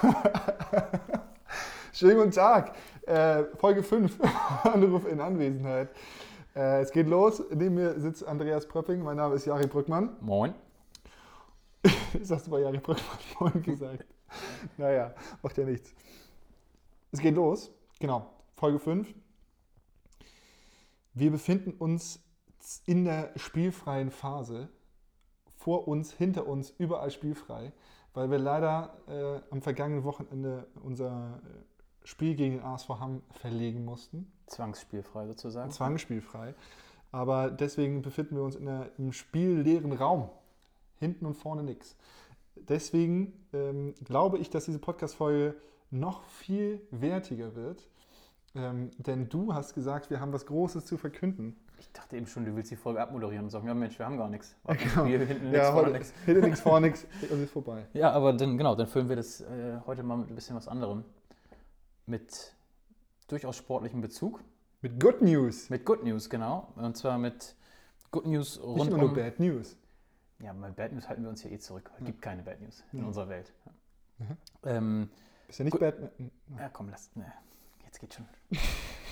[1.92, 2.74] Schönen guten Tag.
[3.06, 4.18] Äh, Folge 5,
[4.64, 5.90] Anruf in Anwesenheit.
[6.54, 7.42] Äh, es geht los.
[7.50, 9.02] Neben mir sitzt Andreas Pröpping.
[9.02, 10.16] Mein Name ist Jari Brückmann.
[10.20, 10.54] Moin.
[12.12, 14.06] Jetzt hast du bei Jari Brückmann Moin gesagt.
[14.76, 15.92] naja, macht ja nichts.
[17.12, 17.70] Es geht los.
[17.98, 19.12] Genau, Folge 5.
[21.12, 22.22] Wir befinden uns
[22.86, 24.68] in der spielfreien Phase.
[25.56, 27.72] Vor uns, hinter uns, überall spielfrei,
[28.14, 33.84] weil wir leider äh, am vergangenen Wochenende unser äh, Spiel gegen den ASV Hamm verlegen
[33.84, 34.32] mussten.
[34.46, 35.70] Zwangsspielfrei sozusagen.
[35.70, 36.54] Zwangsspielfrei.
[37.12, 40.30] Aber deswegen befinden wir uns in der, im spielleeren Raum.
[40.98, 41.96] Hinten und vorne nichts.
[42.56, 45.56] Deswegen ähm, glaube ich, dass diese Podcast-Folge
[45.90, 47.88] noch viel wertiger wird.
[48.54, 51.56] Ähm, denn du hast gesagt, wir haben was Großes zu verkünden.
[51.80, 54.18] Ich dachte eben schon, du willst die Folge abmoderieren und sagen, ja Mensch, wir haben
[54.18, 54.54] gar nichts.
[54.66, 55.06] Genau.
[55.06, 56.12] Wir hinten nichts, Ja, heute, nichts.
[56.26, 57.86] hinter nichts, ist vorbei.
[57.94, 60.68] Ja, aber dann, genau, dann füllen wir das äh, heute mal mit ein bisschen was
[60.68, 61.04] anderem.
[62.04, 62.54] Mit
[63.28, 64.42] durchaus sportlichem Bezug.
[64.82, 65.70] Mit Good News.
[65.70, 66.68] Mit Good News, genau.
[66.76, 67.54] Und zwar mit
[68.10, 69.14] Good News Nicht rund immer nur um...
[69.14, 69.76] Bad News.
[70.40, 71.90] Ja, bei Bad News halten wir uns hier eh zurück.
[71.98, 73.06] Es gibt keine Bad News in Ja.
[73.06, 73.52] unserer Welt.
[74.18, 74.36] Mhm.
[74.64, 75.10] Ähm,
[75.48, 75.78] Ist ja nicht.
[75.78, 75.94] Bad.
[76.58, 77.10] Ja, komm, lass.
[77.14, 77.32] Ne,
[78.00, 78.26] geht's schon.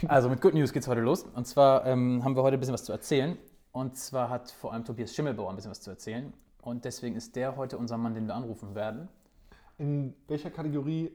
[0.07, 1.25] Also mit Good News geht's heute los.
[1.25, 3.37] Und zwar ähm, haben wir heute ein bisschen was zu erzählen.
[3.73, 6.33] Und zwar hat vor allem Tobias Schimmelbauer ein bisschen was zu erzählen.
[6.63, 9.09] Und deswegen ist der heute unser Mann, den wir anrufen werden.
[9.77, 11.13] In welcher Kategorie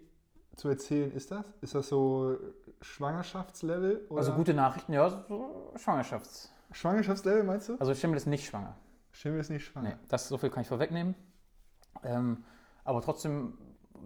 [0.57, 1.45] zu erzählen ist das?
[1.61, 2.37] Ist das so
[2.81, 4.05] Schwangerschaftslevel?
[4.09, 6.51] Oder Also gute Nachrichten, ja, so Schwangerschafts.
[6.71, 7.77] Schwangerschaftslevel meinst du?
[7.79, 8.75] Also Schimmel ist nicht schwanger.
[9.11, 9.89] Schimmel ist nicht schwanger.
[9.89, 11.15] Nee, das so viel kann ich vorwegnehmen.
[12.03, 12.43] Ähm,
[12.83, 13.57] aber trotzdem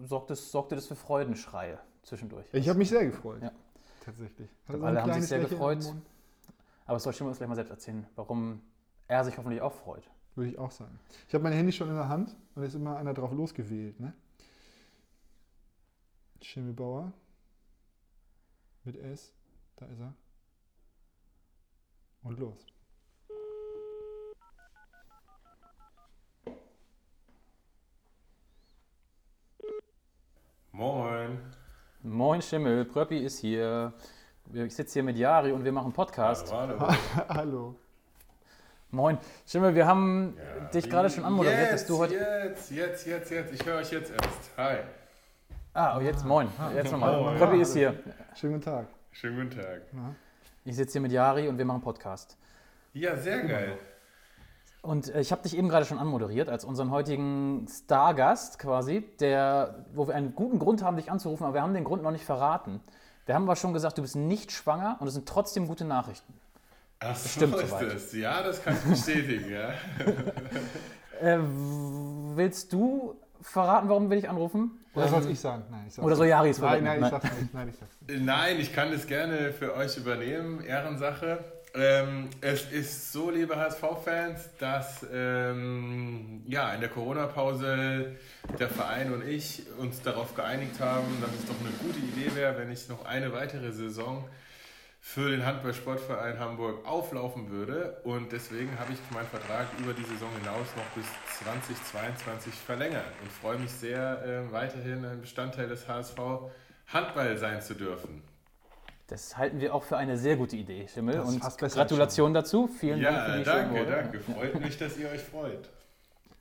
[0.04, 2.46] sorgt es, sorgte das für Freudenschreie zwischendurch.
[2.52, 3.42] Ich habe mich sehr gefreut.
[3.42, 3.52] Ja.
[4.04, 4.48] Tatsächlich.
[4.66, 5.94] glaub, Hatte so ein alle haben sich sehr Lächeln gefreut.
[6.86, 8.62] Aber es soll Schimmel uns gleich mal selbst erzählen, warum
[9.06, 10.08] er sich hoffentlich auch freut.
[10.34, 10.98] Würde ich auch sagen.
[11.26, 13.98] Ich habe mein Handy schon in der Hand und es ist immer einer drauf losgewählt.
[14.00, 14.14] Ne?
[16.42, 17.12] Schimmelbauer.
[18.84, 19.32] Mit S.
[19.76, 20.14] Da ist er.
[22.22, 22.66] Und los.
[30.72, 31.57] Moin.
[32.02, 33.92] Moin Schimmel, Pröppi ist hier.
[34.52, 36.52] Ich sitze hier mit Jari und wir machen Podcast.
[36.52, 36.78] Hallo.
[37.28, 37.74] Hallo.
[38.92, 39.18] Moin.
[39.44, 42.14] Schimmel, wir haben Ja, dich gerade schon anmoderiert, dass jetzt, du heute.
[42.14, 43.52] Jetzt, jetzt, jetzt, jetzt.
[43.52, 44.50] Ich höre euch jetzt erst.
[44.56, 44.76] Hi.
[45.74, 46.48] Ah, oh, jetzt moin.
[46.74, 47.20] Jetzt nochmal.
[47.20, 47.36] Moin.
[47.36, 47.94] Pröppi ist hier.
[48.36, 48.86] Schönen guten Tag.
[49.10, 49.82] Schönen guten Tag.
[50.64, 52.36] Ich sitze hier mit Jari und wir machen Podcast.
[52.92, 53.76] Ja, sehr geil.
[54.88, 59.84] Und äh, ich habe dich eben gerade schon anmoderiert als unseren heutigen Stargast quasi, der,
[59.92, 62.24] wo wir einen guten Grund haben, dich anzurufen, aber wir haben den Grund noch nicht
[62.24, 62.80] verraten.
[63.26, 66.32] Wir haben aber schon gesagt, du bist nicht schwanger und es sind trotzdem gute Nachrichten.
[67.00, 67.92] Ach so Stimmt ist soweit.
[67.92, 68.12] das.
[68.14, 69.74] Ja, das kann ich bestätigen, ja.
[71.20, 71.40] Äh,
[72.36, 74.70] willst du verraten, warum wir dich anrufen?
[74.94, 75.64] Oder soll ich sagen?
[75.68, 76.30] Nein, ich sag's Oder soll nicht.
[76.30, 77.54] Jari es Nein, nein, ich sag's nicht.
[77.54, 78.24] Nein, ich sag's nicht.
[78.24, 80.60] Nein, ich kann das gerne für euch übernehmen.
[80.62, 81.44] Ehrensache.
[81.74, 88.16] Ähm, es ist so, liebe HSV-Fans, dass ähm, ja, in der Corona-Pause
[88.58, 92.58] der Verein und ich uns darauf geeinigt haben, dass es doch eine gute Idee wäre,
[92.58, 94.28] wenn ich noch eine weitere Saison
[95.00, 98.00] für den Handball-Sportverein Hamburg auflaufen würde.
[98.04, 101.06] Und deswegen habe ich meinen Vertrag über die Saison hinaus noch bis
[101.38, 106.18] 2022 verlängert und freue mich sehr, äh, weiterhin ein Bestandteil des HSV
[106.88, 108.22] Handball sein zu dürfen.
[109.08, 111.14] Das halten wir auch für eine sehr gute Idee, Schimmel.
[111.16, 112.68] Das und Gratulation dazu.
[112.68, 114.02] Vielen Dank für Ja, die danke, schönen Worte.
[114.02, 114.20] danke.
[114.20, 115.70] Freut mich, dass ihr euch freut.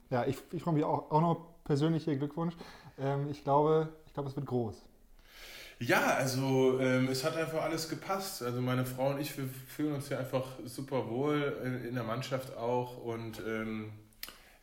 [0.09, 2.56] Ja, ich, ich freue mich auch, auch noch persönlicher Glückwunsch.
[3.00, 4.75] Ähm, ich, glaube, ich glaube, es wird groß.
[5.79, 8.44] Ja, also ähm, es hat einfach alles gepasst.
[8.44, 12.03] Also meine Frau und ich, wir fühlen uns ja einfach super wohl in, in der
[12.03, 13.91] Mannschaft auch und ähm,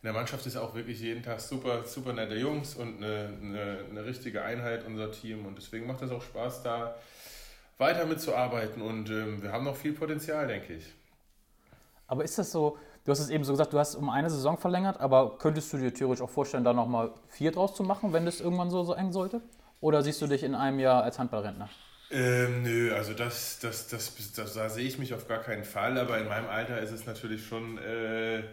[0.01, 3.79] in der Mannschaft ist auch wirklich jeden Tag super, super nette Jungs und eine, eine,
[3.89, 6.95] eine richtige Einheit, unser Team und deswegen macht es auch Spaß, da
[7.77, 10.85] weiter mitzuarbeiten und ähm, wir haben noch viel Potenzial, denke ich.
[12.07, 14.57] Aber ist das so, du hast es eben so gesagt, du hast um eine Saison
[14.57, 18.25] verlängert, aber könntest du dir theoretisch auch vorstellen, da nochmal vier draus zu machen, wenn
[18.25, 19.41] das irgendwann so, so eng sollte?
[19.81, 21.69] Oder siehst du dich in einem Jahr als Handballrentner?
[22.11, 25.97] Ähm, nö, also das, das, das, das, da sehe ich mich auf gar keinen Fall,
[25.97, 28.43] aber in meinem Alter ist es natürlich schon äh,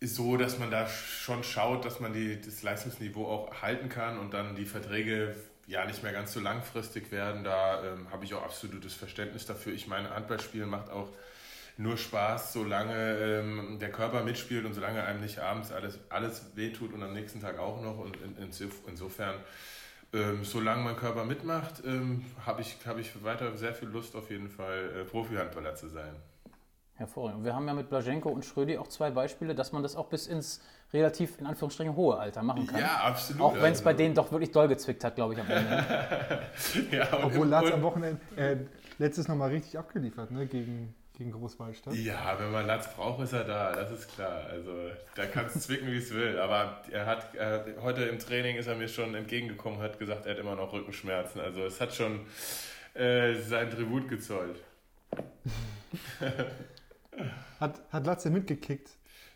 [0.00, 4.34] so, dass man da schon schaut, dass man die, das Leistungsniveau auch halten kann und
[4.34, 5.34] dann die Verträge
[5.66, 7.44] ja nicht mehr ganz so langfristig werden.
[7.44, 9.72] Da ähm, habe ich auch absolutes Verständnis dafür.
[9.72, 11.08] Ich meine, Handballspielen macht auch
[11.78, 16.92] nur Spaß, solange ähm, der Körper mitspielt und solange einem nicht abends alles, alles wehtut
[16.92, 17.98] und am nächsten Tag auch noch.
[17.98, 18.50] Und in, in,
[18.86, 19.34] insofern,
[20.12, 24.30] ähm, solange mein Körper mitmacht, ähm, habe ich, hab ich weiter sehr viel Lust, auf
[24.30, 26.14] jeden Fall äh, Profi-Handballer zu sein.
[26.96, 27.44] Hervorragend.
[27.44, 30.26] Wir haben ja mit Blaženko und Schrödi auch zwei Beispiele, dass man das auch bis
[30.26, 30.62] ins
[30.94, 32.80] relativ, in Anführungsstrichen, hohe Alter machen kann.
[32.80, 33.42] Ja, absolut.
[33.42, 35.84] Auch wenn es Also- bei denen doch wirklich doll gezwickt hat, glaube ich, am Ende.
[36.90, 38.56] ja, Obwohl Latz am Wochenende äh,
[38.98, 40.46] letztes nochmal richtig abgeliefert, ne?
[40.46, 41.92] Gegen, gegen Großwallstadt.
[41.96, 44.46] Ja, wenn man Latz braucht, ist er da, das ist klar.
[44.50, 44.72] Also
[45.16, 46.38] da kann es zwicken, wie es will.
[46.38, 50.24] Aber er hat, er hat heute im Training ist er mir schon entgegengekommen, hat gesagt,
[50.24, 51.42] er hat immer noch Rückenschmerzen.
[51.42, 52.20] Also es hat schon
[52.94, 54.56] äh, sein Tribut gezollt.
[57.60, 58.90] Hat, hat Latz ja mitgekickt.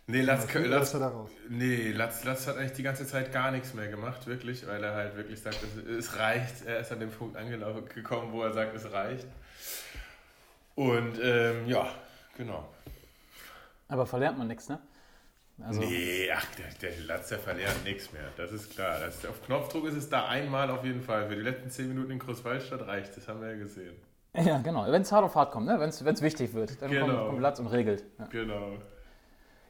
[0.07, 1.01] Nee, Latz, Oder Latz, ist
[1.49, 4.93] nee Latz, Latz hat eigentlich die ganze Zeit gar nichts mehr gemacht, wirklich, weil er
[4.93, 6.65] halt wirklich sagt, es, es reicht.
[6.65, 9.27] Er ist an dem Punkt angekommen, wo er sagt, es reicht.
[10.75, 11.93] Und ähm, ja,
[12.35, 12.67] genau.
[13.87, 14.79] Aber verlernt man nichts, ne?
[15.59, 18.27] Also, Nee, ach, der, der Latz, der verliert nichts mehr.
[18.35, 18.99] Das ist klar.
[18.99, 21.29] Das, auf Knopfdruck ist es da einmal auf jeden Fall.
[21.29, 23.15] Für die letzten 10 Minuten in Großwaldstadt reicht.
[23.15, 23.95] Das haben wir ja gesehen.
[24.45, 24.85] Ja, genau.
[24.89, 25.79] Wenn es hart auf hart kommt, ne?
[25.79, 27.05] wenn es wichtig wird, dann Genau.
[27.07, 28.05] kommt, kommt Latz und regelt.
[28.17, 28.25] Ja.
[28.27, 28.73] Genau.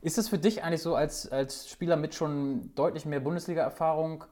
[0.01, 4.23] Ist es für dich eigentlich so, als, als Spieler mit schon deutlich mehr Bundesliga-Erfahrung,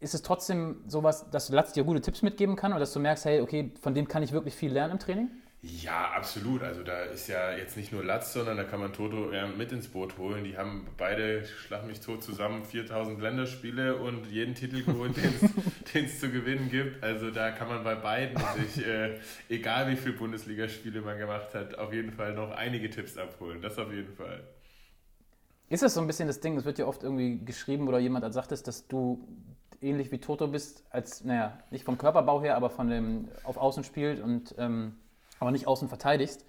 [0.00, 3.24] ist es trotzdem sowas, dass Latz dir gute Tipps mitgeben kann und dass du merkst,
[3.24, 5.30] hey, okay, von dem kann ich wirklich viel lernen im Training?
[5.64, 6.64] Ja, absolut.
[6.64, 9.86] Also da ist ja jetzt nicht nur Latz, sondern da kann man Toto mit ins
[9.86, 10.42] Boot holen.
[10.42, 15.14] Die haben beide, schlag mich tot, zusammen 4000 Länderspiele und jeden Titel geholt,
[15.94, 17.04] den es zu gewinnen gibt.
[17.04, 21.78] Also da kann man bei beiden sich, äh, egal wie viele Bundesligaspiele man gemacht hat,
[21.78, 23.62] auf jeden Fall noch einige Tipps abholen.
[23.62, 24.42] Das auf jeden Fall.
[25.68, 28.30] Ist das so ein bisschen das Ding, es wird ja oft irgendwie geschrieben oder jemand
[28.34, 29.28] sagt es, dass du
[29.80, 33.84] ähnlich wie Toto bist, als, naja, nicht vom Körperbau her, aber von dem auf Außen
[33.84, 34.96] spielt und ähm,
[35.42, 36.44] aber nicht außen verteidigst.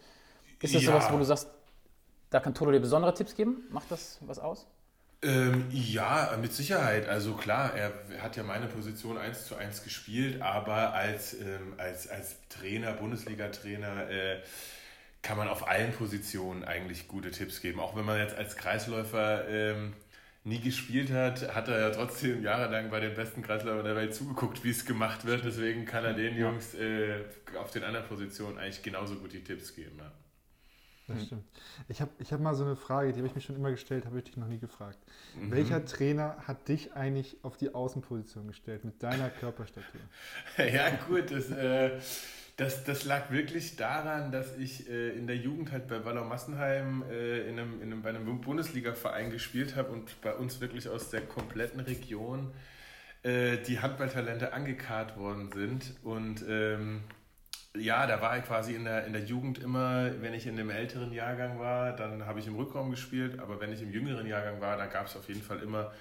[0.62, 0.92] Ist das Ja.
[0.92, 1.50] sowas, wo du sagst,
[2.30, 3.64] da kann Toto dir besondere Tipps geben?
[3.72, 4.68] Macht das was aus?
[5.22, 7.08] Ähm, ja, mit Sicherheit.
[7.08, 12.08] Also klar, er hat ja meine Position eins zu eins gespielt, aber als, ähm, als,
[12.10, 14.42] als Trainer, Bundesliga-Trainer, äh,
[15.22, 17.80] kann man auf allen Positionen eigentlich gute Tipps geben.
[17.80, 19.94] Auch wenn man jetzt als Kreisläufer ähm,
[20.46, 24.64] nie gespielt hat, hat er ja trotzdem jahrelang bei den besten Kreisläufern der Welt zugeguckt,
[24.64, 25.46] wie es gemacht wird.
[25.46, 27.24] Deswegen kann er den Jungs äh,
[27.58, 29.98] auf den anderen Positionen eigentlich genauso gut die Tipps geben.
[29.98, 30.12] Ja.
[31.08, 31.44] Das stimmt.
[31.90, 34.06] Ich habe ich hab mal so eine Frage, die habe ich mir schon immer gestellt,
[34.06, 35.00] habe ich dich noch nie gefragt.
[35.36, 40.02] Welcher Trainer hat dich eigentlich auf die Außenposition gestellt mit deiner Körperstatur?
[40.58, 42.00] Ja, gut, das, äh,
[42.58, 47.04] das, das lag wirklich daran, dass ich äh, in der Jugend halt bei Wallau Massenheim
[47.10, 51.10] äh, in einem, in einem, bei einem Bundesliga-Verein gespielt habe und bei uns wirklich aus
[51.10, 52.52] der kompletten Region
[53.24, 55.96] äh, die Handballtalente angekarrt worden sind.
[56.04, 57.04] Und ähm,
[57.76, 60.70] ja, da war ich quasi in der, in der Jugend immer, wenn ich in dem
[60.70, 64.62] älteren Jahrgang war, dann habe ich im Rückraum gespielt, aber wenn ich im jüngeren Jahrgang
[64.62, 65.92] war, dann gab es auf jeden Fall immer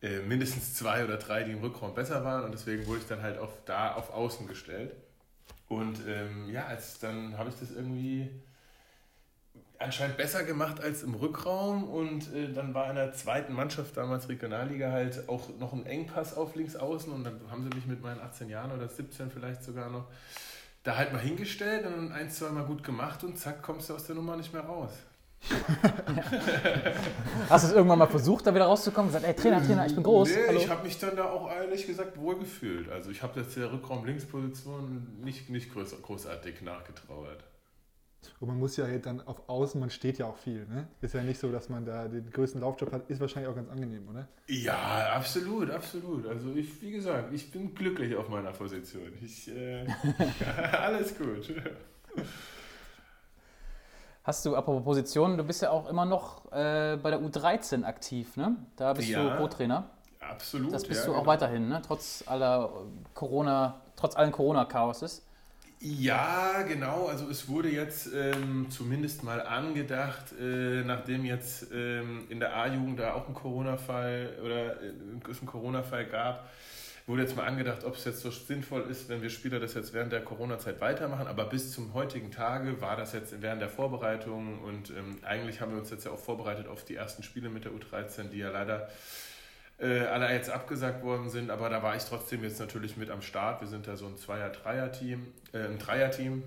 [0.00, 3.20] äh, mindestens zwei oder drei, die im Rückraum besser waren und deswegen wurde ich dann
[3.20, 4.94] halt auf, da auf Außen gestellt.
[5.72, 8.28] Und ähm, ja, als dann habe ich das irgendwie
[9.78, 11.84] anscheinend besser gemacht als im Rückraum.
[11.84, 16.36] Und äh, dann war in der zweiten Mannschaft damals Regionalliga halt auch noch ein Engpass
[16.36, 17.10] auf links außen.
[17.10, 20.04] Und dann haben sie mich mit meinen 18 Jahren oder 17 vielleicht sogar noch
[20.82, 23.24] da halt mal hingestellt und ein, zwei Mal gut gemacht.
[23.24, 24.92] Und zack, kommst du aus der Nummer nicht mehr raus.
[27.48, 29.08] Hast du es irgendwann mal versucht, da wieder rauszukommen?
[29.08, 30.28] Gesagt, ey, Trainer, Trainer, ich bin groß.
[30.28, 30.60] Nee, Hallo.
[30.60, 32.90] ich habe mich dann da auch ehrlich gesagt wohl gefühlt.
[32.90, 37.44] Also ich habe jetzt der Rückraum-Linksposition nicht, nicht groß, großartig nachgetrauert.
[38.38, 40.66] Und man muss ja halt dann auf Außen, man steht ja auch viel.
[40.66, 40.86] Ne?
[41.00, 43.68] Ist ja nicht so, dass man da den größten Laufjob hat, ist wahrscheinlich auch ganz
[43.68, 44.28] angenehm, oder?
[44.46, 46.26] Ja, absolut, absolut.
[46.26, 49.12] Also ich, wie gesagt, ich bin glücklich auf meiner Position.
[49.20, 49.86] Ich, äh,
[50.72, 51.52] alles gut.
[54.24, 58.36] Hast du, apropos Position, du bist ja auch immer noch äh, bei der U13 aktiv,
[58.36, 58.56] ne?
[58.76, 59.22] Da bist Ja.
[59.22, 59.90] du Co-Trainer.
[60.20, 60.72] Absolut.
[60.72, 61.26] Das bist ja, du auch genau.
[61.26, 61.82] weiterhin, ne?
[61.84, 65.22] Trotz aller äh, Corona, trotz allen Corona-Chaoses.
[65.80, 67.06] Ja, genau.
[67.06, 73.00] Also es wurde jetzt ähm, zumindest mal angedacht, äh, nachdem jetzt ähm, in der A-Jugend
[73.00, 74.92] da auch ein Corona-Fall oder äh,
[75.28, 76.48] es einen Corona-Fall gab,
[77.12, 79.92] wurde jetzt mal angedacht, ob es jetzt so sinnvoll ist, wenn wir Spieler das jetzt
[79.92, 81.26] während der Corona-Zeit weitermachen.
[81.26, 85.72] Aber bis zum heutigen Tage war das jetzt während der Vorbereitung und ähm, eigentlich haben
[85.72, 88.48] wir uns jetzt ja auch vorbereitet auf die ersten Spiele mit der U13, die ja
[88.48, 88.88] leider
[89.78, 93.20] äh, alle jetzt abgesagt worden sind, aber da war ich trotzdem jetzt natürlich mit am
[93.20, 93.60] Start.
[93.60, 96.42] Wir sind da so ein Zweier-Dreier-Team, äh, ein Dreier-Team.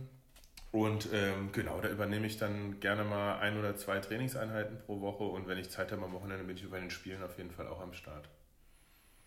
[0.71, 5.25] Und ähm, genau, da übernehme ich dann gerne mal ein oder zwei Trainingseinheiten pro Woche
[5.25, 7.67] und wenn ich Zeit habe am Wochenende, bin ich bei den Spielen auf jeden Fall
[7.67, 8.27] auch am Start.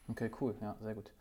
[0.09, 1.13] Okay, cool, ja, sehr gut.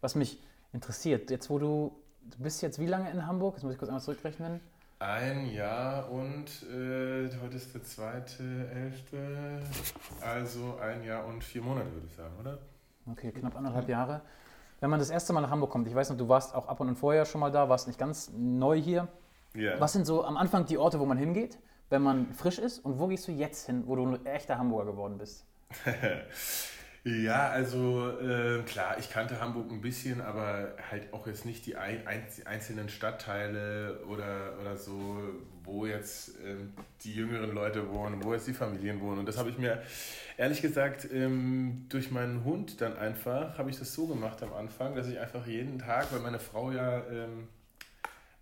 [0.00, 0.38] Was mich
[0.72, 1.92] interessiert, jetzt wo du,
[2.22, 3.54] du bist jetzt wie lange in Hamburg?
[3.54, 4.60] Jetzt muss ich kurz einmal zurückrechnen.
[4.98, 9.60] Ein Jahr und äh, heute ist der zweite, elfte,
[10.20, 12.58] also ein Jahr und vier Monate würde ich sagen, oder?
[13.10, 14.20] Okay, knapp anderthalb Jahre.
[14.80, 16.80] Wenn man das erste Mal nach Hamburg kommt, ich weiß noch, du warst auch ab
[16.80, 19.08] und an vorher schon mal da, warst nicht ganz neu hier.
[19.54, 19.80] Ja.
[19.80, 22.78] Was sind so am Anfang die Orte, wo man hingeht, wenn man frisch ist?
[22.78, 25.44] Und wo gehst du jetzt hin, wo du ein echter Hamburger geworden bist?
[27.02, 31.76] Ja, also äh, klar, ich kannte Hamburg ein bisschen, aber halt auch jetzt nicht die
[31.76, 35.18] ein, einz- einzelnen Stadtteile oder, oder so,
[35.64, 39.20] wo jetzt ähm, die jüngeren Leute wohnen, wo jetzt die Familien wohnen.
[39.20, 39.82] Und das habe ich mir
[40.36, 44.94] ehrlich gesagt ähm, durch meinen Hund dann einfach, habe ich das so gemacht am Anfang,
[44.94, 47.48] dass ich einfach jeden Tag, weil meine Frau ja ähm,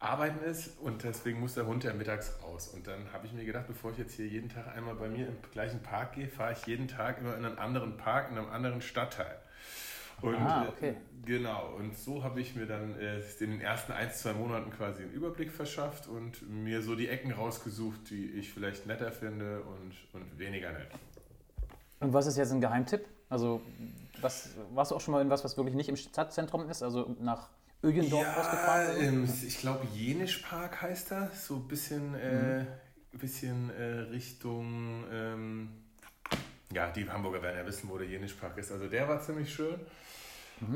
[0.00, 2.69] arbeiten ist und deswegen muss der Hund ja mittags raus.
[2.69, 5.26] Und dann habe ich mir gedacht, bevor ich jetzt hier jeden Tag einmal bei mir
[5.26, 8.50] im gleichen Park gehe, fahre ich jeden Tag immer in einen anderen Park, in einem
[8.50, 9.38] anderen Stadtteil.
[10.21, 10.90] Und Ah, okay.
[10.90, 14.71] äh, genau, und so habe ich mir dann äh, in den ersten ein, zwei Monaten
[14.71, 19.62] quasi einen Überblick verschafft und mir so die Ecken rausgesucht, die ich vielleicht netter finde
[19.62, 20.88] und, und weniger nett.
[22.00, 23.05] Und was ist jetzt ein Geheimtipp?
[23.28, 23.61] Also,
[24.21, 26.83] was, warst du auch schon mal in was, was wirklich nicht im Stadtzentrum ist?
[26.83, 27.50] Also nach
[27.82, 28.87] Ögendorf ausgefahren?
[28.87, 29.00] oder so?
[29.00, 32.64] ähm, ich glaube Jenisch Park heißt das, so ein bisschen, äh,
[33.12, 35.70] bisschen äh, Richtung, ähm,
[36.73, 38.70] ja, die Hamburger werden ja wissen, wo der Jenisch Park ist.
[38.73, 39.78] Also der war ziemlich schön.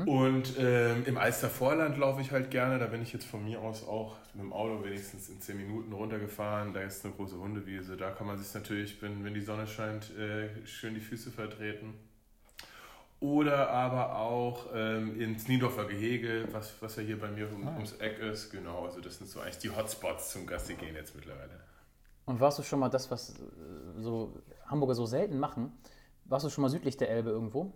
[0.05, 2.79] Und ähm, im Alstervorland laufe ich halt gerne.
[2.79, 5.91] Da bin ich jetzt von mir aus auch mit dem Auto wenigstens in 10 Minuten
[5.91, 6.73] runtergefahren.
[6.73, 7.97] Da ist eine große Hundewiese.
[7.97, 11.93] Da kann man sich natürlich, wenn, wenn die Sonne scheint, äh, schön die Füße vertreten.
[13.23, 17.93] Oder aber auch ähm, ins Niendorfer Gehege, was, was ja hier bei mir um, ums
[17.93, 18.49] Eck ist.
[18.49, 21.57] Genau, also das sind so eigentlich die Hotspots zum Gassi gehen jetzt mittlerweile.
[22.25, 25.71] Und warst du schon mal das, was äh, so Hamburger so selten machen?
[26.25, 27.71] Warst du schon mal südlich der Elbe irgendwo?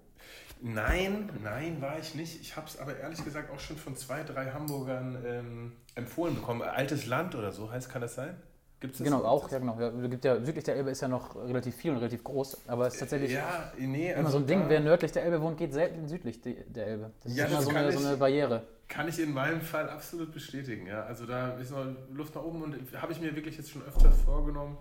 [0.59, 2.41] Nein, nein, war ich nicht.
[2.41, 6.61] Ich habe es aber ehrlich gesagt auch schon von zwei, drei Hamburgern ähm, empfohlen bekommen.
[6.61, 8.35] Altes Land oder so heißt, kann das sein?
[8.79, 9.05] Gibt's das?
[9.05, 9.79] Genau, auch, ja genau.
[9.79, 12.85] Ja, gibt ja, südlich der Elbe ist ja noch relativ viel und relativ groß, aber
[12.87, 15.57] es ist tatsächlich Ja, nee, immer also so ein Ding, wer nördlich der Elbe wohnt,
[15.57, 17.11] geht selten südlich der Elbe.
[17.23, 18.63] Das ist Ja, immer das so eine, ich- so eine Barriere.
[18.87, 20.85] kann ich in meinem Fall absolut bestätigen.
[20.85, 21.03] Ja.
[21.05, 24.11] Also da ist noch Luft nach oben und habe ich mir wirklich jetzt schon öfter
[24.11, 24.77] vorgenommen.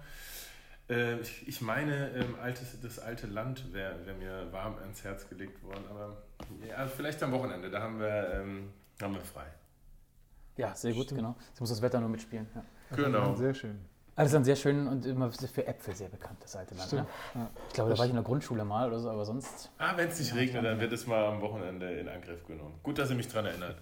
[0.90, 5.26] Äh, ich, ich meine, ähm, altes, das alte Land wäre wär mir warm ans Herz
[5.28, 6.22] gelegt worden, aber
[6.68, 8.68] ja, vielleicht am Wochenende, da haben wir, ähm,
[9.00, 9.46] haben wir frei.
[10.58, 11.34] Ja, sehr gut, genau.
[11.48, 12.46] Jetzt muss das Wetter nur mitspielen.
[12.54, 12.62] Ja.
[12.94, 13.34] Genau.
[13.34, 13.78] Sehr schön.
[14.14, 16.90] Alles dann sehr schön und immer für Äpfel sehr bekannt, das alte Land.
[16.92, 17.06] Ne?
[17.34, 17.50] Ja.
[17.68, 19.70] Ich glaube, da war ich in der Grundschule mal oder so, aber sonst.
[19.76, 22.80] Ah, wenn es nicht regnet, dann wird es mal am Wochenende in Angriff genommen.
[22.82, 23.76] Gut, dass ihr mich daran erinnert.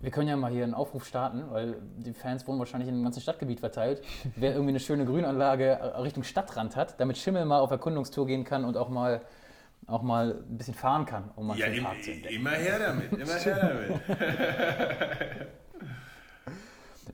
[0.00, 3.04] Wir können ja mal hier einen Aufruf starten, weil die Fans wohnen wahrscheinlich in dem
[3.04, 4.02] ganzen Stadtgebiet verteilt.
[4.34, 8.44] Wer irgendwie eine schöne Grünanlage äh, Richtung Stadtrand hat, damit Schimmel mal auf Erkundungstour gehen
[8.44, 9.22] kann und auch mal,
[9.86, 12.34] auch mal ein bisschen fahren kann, um mal Ja, den im, Park zu entdecken.
[12.34, 15.46] immer her damit, immer her damit.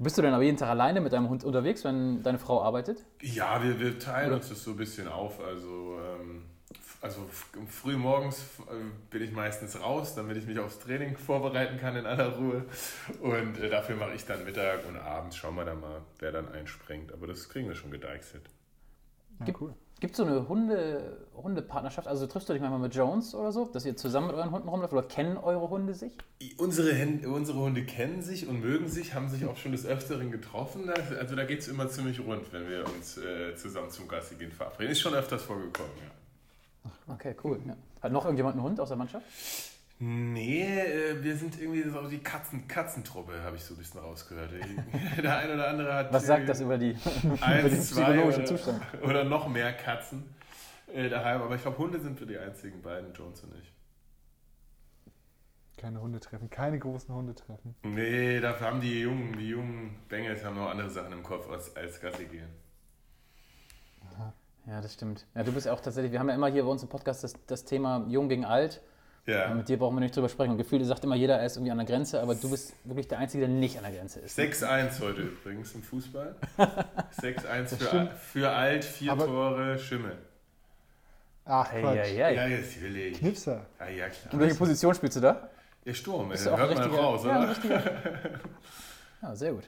[0.02, 3.04] Bist du denn aber jeden Tag alleine mit deinem Hund unterwegs, wenn deine Frau arbeitet?
[3.20, 5.38] Ja, wir, wir teilen uns das so ein bisschen auf.
[5.40, 6.44] Also, ähm,
[7.00, 7.28] also
[7.68, 8.44] früh morgens
[9.10, 12.64] bin ich meistens raus, damit ich mich aufs Training vorbereiten kann in aller Ruhe.
[13.20, 16.50] Und äh, dafür mache ich dann Mittag und abends schauen wir dann mal, wer dann
[16.52, 17.12] einspringt.
[17.12, 18.44] Aber das kriegen wir schon gedeichselt.
[19.40, 19.74] Ja, Gibt- cool.
[20.02, 22.08] Gibt es so eine Hunde, Hundepartnerschaft?
[22.08, 24.68] Also triffst du dich manchmal mit Jones oder so, dass ihr zusammen mit euren Hunden
[24.68, 26.18] rumläuft oder kennen eure Hunde sich?
[26.56, 30.32] Unsere, Hen unsere Hunde kennen sich und mögen sich, haben sich auch schon des Öfteren
[30.32, 30.90] getroffen.
[31.20, 34.50] Also da geht es immer ziemlich rund, wenn wir uns äh, zusammen zum Gassi gehen
[34.50, 34.90] verabreden.
[34.90, 37.14] Ist schon öfters vorgekommen, ja.
[37.14, 37.60] Okay, cool.
[37.64, 37.76] Ja.
[38.00, 39.24] Hat noch irgendjemand einen Hund aus der Mannschaft?
[40.04, 44.50] Nee, äh, wir sind irgendwie so die Katzen, Katzentruppe, habe ich so ein bisschen rausgehört.
[45.22, 46.12] Der eine oder andere hat.
[46.12, 46.90] Was sagt das über, die,
[47.22, 48.82] über den Eins, zwei psychologischen oder, Zustand?
[49.00, 50.24] oder noch mehr Katzen
[50.92, 51.42] äh, daheim.
[51.42, 53.72] Aber ich glaube, Hunde sind wir die einzigen beiden, Jones und ich.
[55.76, 57.76] Keine Hundetreffen, keine großen Hundetreffen.
[57.84, 61.76] Nee, dafür haben die jungen, die jungen Bengels haben noch andere Sachen im Kopf als,
[61.76, 62.48] als Gassi gehen.
[64.66, 65.26] Ja, das stimmt.
[65.36, 67.22] Ja, du bist ja auch tatsächlich, wir haben ja immer hier bei uns im Podcast
[67.22, 68.82] das, das Thema Jung gegen Alt.
[69.26, 69.48] Ja.
[69.48, 69.54] Ja.
[69.54, 70.50] Mit dir brauchen wir nicht drüber sprechen.
[70.52, 73.06] Und gefühlt sagt immer jeder, er ist irgendwie an der Grenze, aber du bist wirklich
[73.08, 74.36] der Einzige, der nicht an der Grenze ist.
[74.38, 76.34] 6-1 heute übrigens im Fußball.
[77.20, 80.18] 6-1 für, für alt, vier Aber- Tore, Schimmel.
[81.44, 81.96] Ach, Hey, Quatsch.
[81.96, 82.34] hey, hey.
[82.36, 83.18] Ja, natürlich.
[83.18, 83.66] Knipser.
[83.80, 84.40] Ja, ja, In klar.
[84.40, 85.48] welche Position spielst du da?
[85.84, 87.54] Ja, Sturm, ey, Bist hört ein man raus, ja, oder?
[89.22, 89.64] Ja, sehr gut.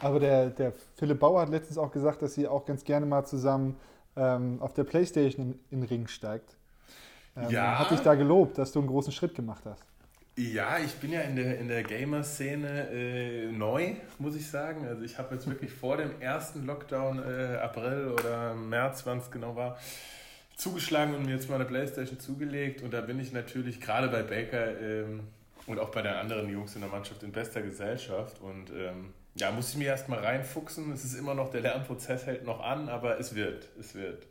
[0.00, 3.24] Aber der, der Philipp Bauer hat letztens auch gesagt, dass sie auch ganz gerne mal
[3.24, 3.76] zusammen
[4.16, 6.56] ähm, auf der Playstation in, in den Ring steigt.
[7.36, 7.78] Ähm, Ja.
[7.78, 9.82] Hat dich da gelobt, dass du einen großen Schritt gemacht hast.
[10.36, 14.84] Ja, ich bin ja in der, in der Gamer-Szene äh, neu, muss ich sagen.
[14.86, 19.30] Also ich habe jetzt wirklich vor dem ersten Lockdown, äh, April oder März, wann es
[19.30, 19.78] genau war,
[20.56, 22.82] zugeschlagen und mir jetzt mal eine Playstation zugelegt.
[22.82, 25.20] Und da bin ich natürlich gerade bei Baker ähm,
[25.68, 28.40] und auch bei den anderen Jungs in der Mannschaft in bester Gesellschaft.
[28.40, 30.90] Und ähm, ja, muss ich mir erstmal reinfuchsen.
[30.92, 34.26] Es ist immer noch, der Lernprozess hält noch an, aber es wird, es wird.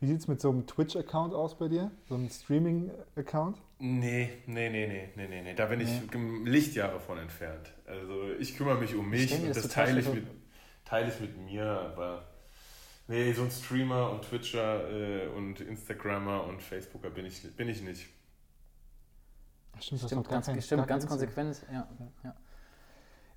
[0.00, 1.90] Wie sieht es mit so einem Twitch-Account aus bei dir?
[2.08, 3.58] So einem Streaming-Account?
[3.80, 5.54] Nee, nee, nee, nee, nee, nee, nee.
[5.54, 5.90] Da bin ich
[6.44, 7.72] Lichtjahre von entfernt.
[7.86, 10.26] Also ich kümmere mich um mich mir und das teile ich mit.
[10.84, 12.24] teile ich mit mir, aber
[13.08, 17.82] nee, so ein Streamer und Twitcher äh, und Instagrammer und Facebooker bin ich, bin ich
[17.82, 18.08] nicht.
[19.80, 21.62] Stimmt, das Stimmt, ganz, kein- stimmt, ganz konsequent.
[21.72, 21.88] Ja,
[22.24, 22.34] ja.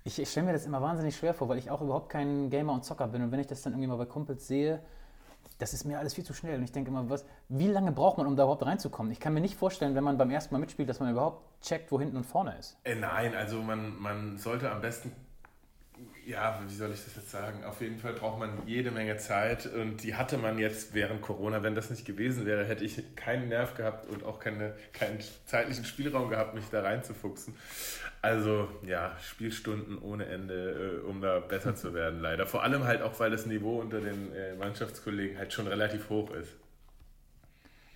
[0.04, 2.72] Ich, ich stelle mir das immer wahnsinnig schwer vor, weil ich auch überhaupt kein Gamer
[2.72, 3.22] und Zocker bin.
[3.22, 4.80] Und wenn ich das dann irgendwie mal bei Kumpels sehe,
[5.62, 6.58] das ist mir alles viel zu schnell.
[6.58, 9.12] Und ich denke immer, was, wie lange braucht man, um da überhaupt reinzukommen?
[9.12, 11.92] Ich kann mir nicht vorstellen, wenn man beim ersten Mal mitspielt, dass man überhaupt checkt,
[11.92, 12.76] wo hinten und vorne ist.
[12.82, 15.12] Äh, nein, also man, man sollte am besten,
[16.32, 17.62] ja, wie soll ich das jetzt sagen?
[17.64, 21.62] Auf jeden Fall braucht man jede Menge Zeit und die hatte man jetzt während Corona.
[21.62, 25.84] Wenn das nicht gewesen wäre, hätte ich keinen Nerv gehabt und auch keine, keinen zeitlichen
[25.84, 27.54] Spielraum gehabt, mich da reinzufuchsen.
[28.22, 32.46] Also ja, Spielstunden ohne Ende, äh, um da besser zu werden, leider.
[32.46, 36.30] Vor allem halt auch, weil das Niveau unter den äh, Mannschaftskollegen halt schon relativ hoch
[36.30, 36.54] ist.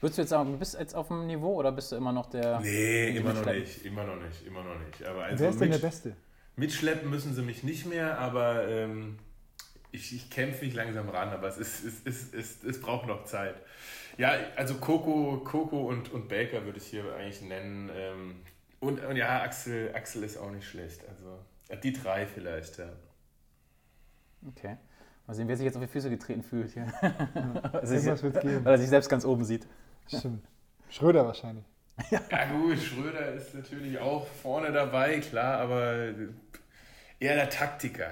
[0.01, 2.27] Würdest du jetzt sagen, du bist jetzt auf dem Niveau oder bist du immer noch
[2.27, 2.61] der.
[2.61, 5.03] Nee, immer noch nicht, immer noch nicht, immer noch nicht.
[5.05, 6.17] Aber also Wer ist denn der Beste?
[6.57, 9.19] Mitschleppen müssen sie mich nicht mehr, aber ähm,
[9.93, 13.25] ich, ich kämpfe mich langsam ran, aber es, ist, es, ist, es, es braucht noch
[13.25, 13.57] Zeit.
[14.17, 17.91] Ja, also Coco, Coco und, und Baker würde ich hier eigentlich nennen.
[17.95, 18.37] Ähm,
[18.81, 21.07] und, und ja, Axel, Axel ist auch nicht schlecht.
[21.09, 22.89] Also ja, die drei vielleicht, ja.
[24.49, 24.77] Okay.
[25.27, 26.73] Mal sehen, wer sich jetzt auf die Füße getreten fühlt.
[26.73, 26.87] Hier.
[27.73, 28.65] Also wird's geben.
[28.65, 29.67] Weil er sich selbst ganz oben sieht.
[30.07, 30.47] Stimmt.
[30.89, 31.65] Schröder wahrscheinlich.
[32.11, 36.15] Ja gut, Schröder ist natürlich auch vorne dabei, klar, aber
[37.19, 38.11] eher der Taktiker.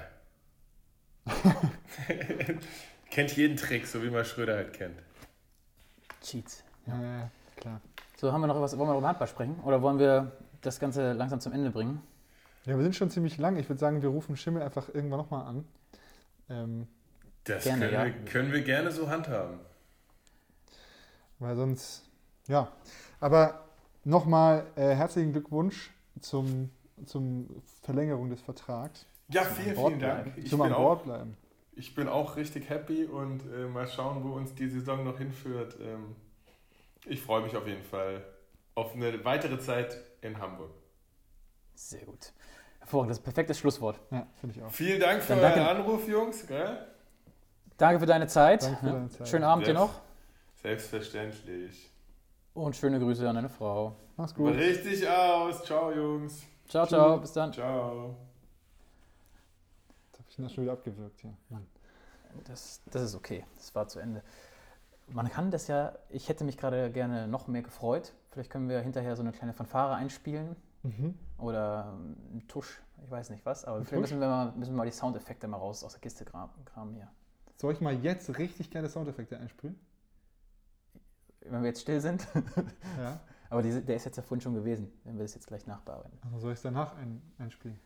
[3.11, 4.99] kennt jeden Trick, so wie man Schröder halt kennt.
[6.21, 6.63] Cheats.
[6.87, 7.81] Ja, ja, klar.
[8.17, 9.59] So, haben wir noch was, wollen wir noch über Handball sprechen?
[9.63, 12.01] Oder wollen wir das Ganze langsam zum Ende bringen?
[12.65, 13.57] Ja, wir sind schon ziemlich lang.
[13.57, 15.65] Ich würde sagen, wir rufen Schimmel einfach irgendwann nochmal an.
[16.49, 16.87] Ähm,
[17.43, 18.05] Das Gerne, können, ja.
[18.05, 19.59] wir, können wir gerne so handhaben.
[21.39, 22.03] weil sonst,
[22.47, 22.71] ja.
[23.19, 23.64] Aber
[24.05, 26.69] nochmal äh, herzlichen Glückwunsch zum,
[27.05, 27.49] zum
[27.81, 29.05] Verlängerung des Vertrags.
[29.27, 30.37] Ja, vielen, vielen Dank.
[30.37, 31.37] Ich zum bin, an auch, Bord bleiben.
[31.73, 35.75] ich bin auch richtig happy und äh, mal schauen, wo uns die Saison noch hinführt.
[35.81, 36.15] Ähm,
[37.05, 38.23] ich freue mich auf jeden Fall
[38.75, 40.71] auf eine weitere Zeit in Hamburg.
[41.73, 42.31] Sehr gut.
[42.79, 43.99] Hervorragend, das ist ein perfektes Schlusswort.
[44.11, 44.71] Ja, finde ich auch.
[44.71, 46.45] Vielen Dank für Dann euren Anruf, Jungs.
[46.47, 46.87] Gell?
[47.77, 48.63] Danke für deine Zeit.
[48.63, 49.27] Danke für deine Zeit.
[49.27, 49.79] Schönen Abend dir Yes.
[49.79, 50.01] noch.
[50.61, 51.91] Selbstverständlich.
[52.55, 53.95] Und schöne Grüße an deine Frau.
[54.17, 54.53] Mach's gut.
[54.55, 55.63] Richtig aus.
[55.63, 56.43] Ciao, Jungs.
[56.67, 57.19] Ciao, ciao.
[57.19, 57.51] Bis dann.
[57.53, 58.15] Ciao.
[60.07, 61.33] Jetzt habe ich ihn das schon wieder abgewürgt hier.
[61.49, 61.67] Mann.
[62.45, 63.45] Das, das ist okay.
[63.55, 64.23] Das war zu Ende.
[65.07, 68.13] Man kann das ja, ich hätte mich gerade gerne noch mehr gefreut.
[68.31, 71.17] Vielleicht können wir hinterher so eine kleine Fanfare einspielen Mhm.
[71.39, 74.11] oder ähm, einen Tusch, ich weiß nicht was, aber Ein vielleicht Tusch?
[74.11, 77.07] müssen wir, mal, müssen wir mal die Soundeffekte mal raus aus der Kiste kramen hier.
[77.55, 79.79] Soll ich mal jetzt richtig geile Soundeffekte einspielen?
[81.49, 82.27] Wenn wir jetzt still sind,
[82.97, 83.19] Ja.
[83.49, 86.17] aber diese, der ist jetzt ja vorhin schon gewesen, wenn wir das jetzt gleich nachbearbeiten.
[86.23, 87.79] Also soll ich es danach ein, einspielen?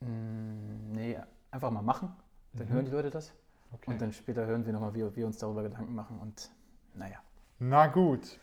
[0.00, 1.18] Mm, nee,
[1.50, 2.14] einfach mal machen,
[2.52, 2.72] dann Mhm.
[2.72, 3.32] hören die Leute das
[3.72, 3.90] Okay.
[3.90, 6.50] und dann später hören wir nochmal, wie wir uns darüber Gedanken machen und
[6.94, 7.18] naja.
[7.58, 8.38] Na gut.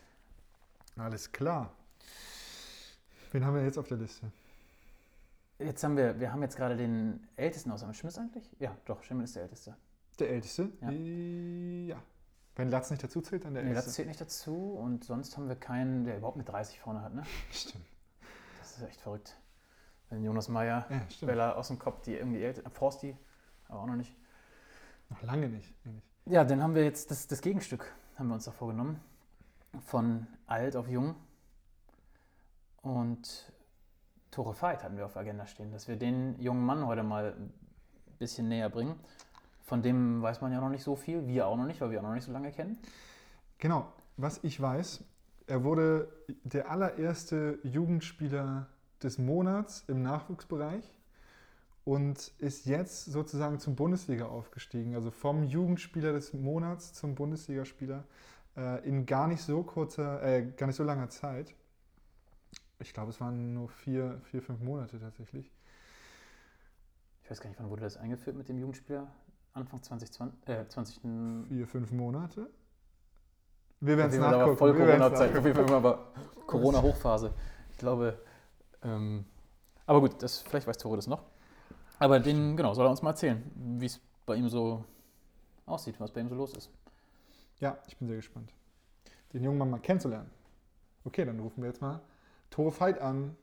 [0.98, 1.72] Alles klar.
[3.32, 4.32] Wen haben wir jetzt auf der Liste?
[5.60, 7.82] Jetzt haben wir, wir haben jetzt gerade den Ältesten aus.
[7.82, 8.50] Haben wir Schmiss eigentlich?
[8.60, 9.76] Ja, doch, Schimmel ist der Älteste.
[10.20, 10.70] Der Älteste?
[10.82, 10.90] Ja.
[10.92, 12.02] Ja.
[12.56, 13.92] Wenn Latz nicht dazu zählt, dann der Nee, Älteste.
[13.92, 17.24] zählt nicht dazu und sonst haben wir keinen, der überhaupt mit 30 vorne hat, ne?
[17.52, 17.86] Stimmt.
[18.60, 19.36] Das ist echt verrückt.
[20.10, 21.30] Wenn Jonas Meyer, Ja, stimmt.
[21.32, 23.18] Bella aus dem Kopf, die irgendwie älter, Forsti,
[23.68, 24.16] aber auch noch nicht.
[25.10, 26.04] Noch lange nicht, eigentlich.
[26.26, 29.00] Ja, dann haben wir jetzt das, das Gegenstück, haben wir uns da vorgenommen.
[29.86, 31.16] Von alt auf jung.
[32.82, 33.52] Und
[34.32, 37.34] Tore Veit hatten wir auf der Agenda stehen, dass wir den jungen Mann heute mal
[37.38, 37.54] ein
[38.20, 39.00] bisschen näher bringen.
[39.66, 42.00] Von dem weiß man ja noch nicht so viel, wir auch noch nicht, weil wir
[42.00, 42.78] auch noch nicht so lange kennen.
[43.58, 43.92] Genau.
[44.18, 45.04] Was ich weiß,
[45.48, 46.08] er wurde
[46.44, 48.68] der allererste Jugendspieler
[49.04, 50.84] des Monats im Nachwuchsbereich
[51.84, 54.96] und ist jetzt sozusagen zum Bundesliga aufgestiegen.
[54.96, 58.04] Also vom Jugendspieler des Monats zum Bundesligaspieler
[58.56, 61.54] äh, in gar nicht so kurzer, äh, gar nicht so langer Zeit.
[62.80, 65.52] Ich glaube, es waren nur vier, vier, fünf Monate tatsächlich.
[67.24, 69.08] Ich weiß gar nicht, wann wurde das eingeführt mit dem Jugendspieler?
[69.56, 71.00] Anfang 2020, äh, 20.
[71.48, 72.50] Vier, fünf Monate.
[73.80, 74.58] Wir werden es nachgucken.
[74.58, 75.36] voll Corona-Zeit.
[75.36, 76.12] Auf jeden Fall aber
[76.46, 77.34] Corona-Hochphase.
[77.72, 78.20] Ich glaube,
[78.84, 79.26] ähm,
[79.86, 81.24] aber gut, das, vielleicht weiß Tore das noch.
[82.00, 84.84] Aber den, genau, soll er uns mal erzählen, wie es bei ihm so
[85.66, 86.70] aussieht, was bei ihm so los ist.
[87.62, 88.54] Ja, ich bin sehr gespannt,
[89.32, 90.30] den jungen Mann mal kennenzulernen.
[91.06, 92.02] Okay, dann rufen wir jetzt mal
[92.50, 93.38] Tore Veit an.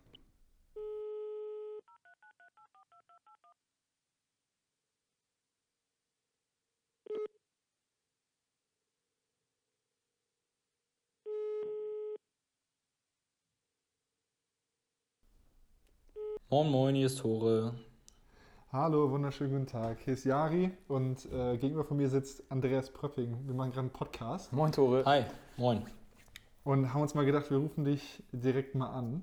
[16.52, 17.72] Moin Moin, hier ist Tore.
[18.70, 20.00] Hallo, wunderschönen guten Tag.
[20.04, 23.38] Hier ist Jari und äh, gegenüber von mir sitzt Andreas Pröpping.
[23.46, 25.02] Wir machen gerade einen Podcast Moin, Tore.
[25.06, 25.24] Hi,
[25.56, 25.86] moin.
[26.64, 29.22] und haben uns mal gedacht, wir rufen dich direkt mal an.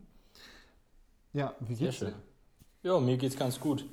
[1.31, 2.13] Ja, wie geht's dir?
[2.81, 3.85] Ja, mir geht's ganz gut.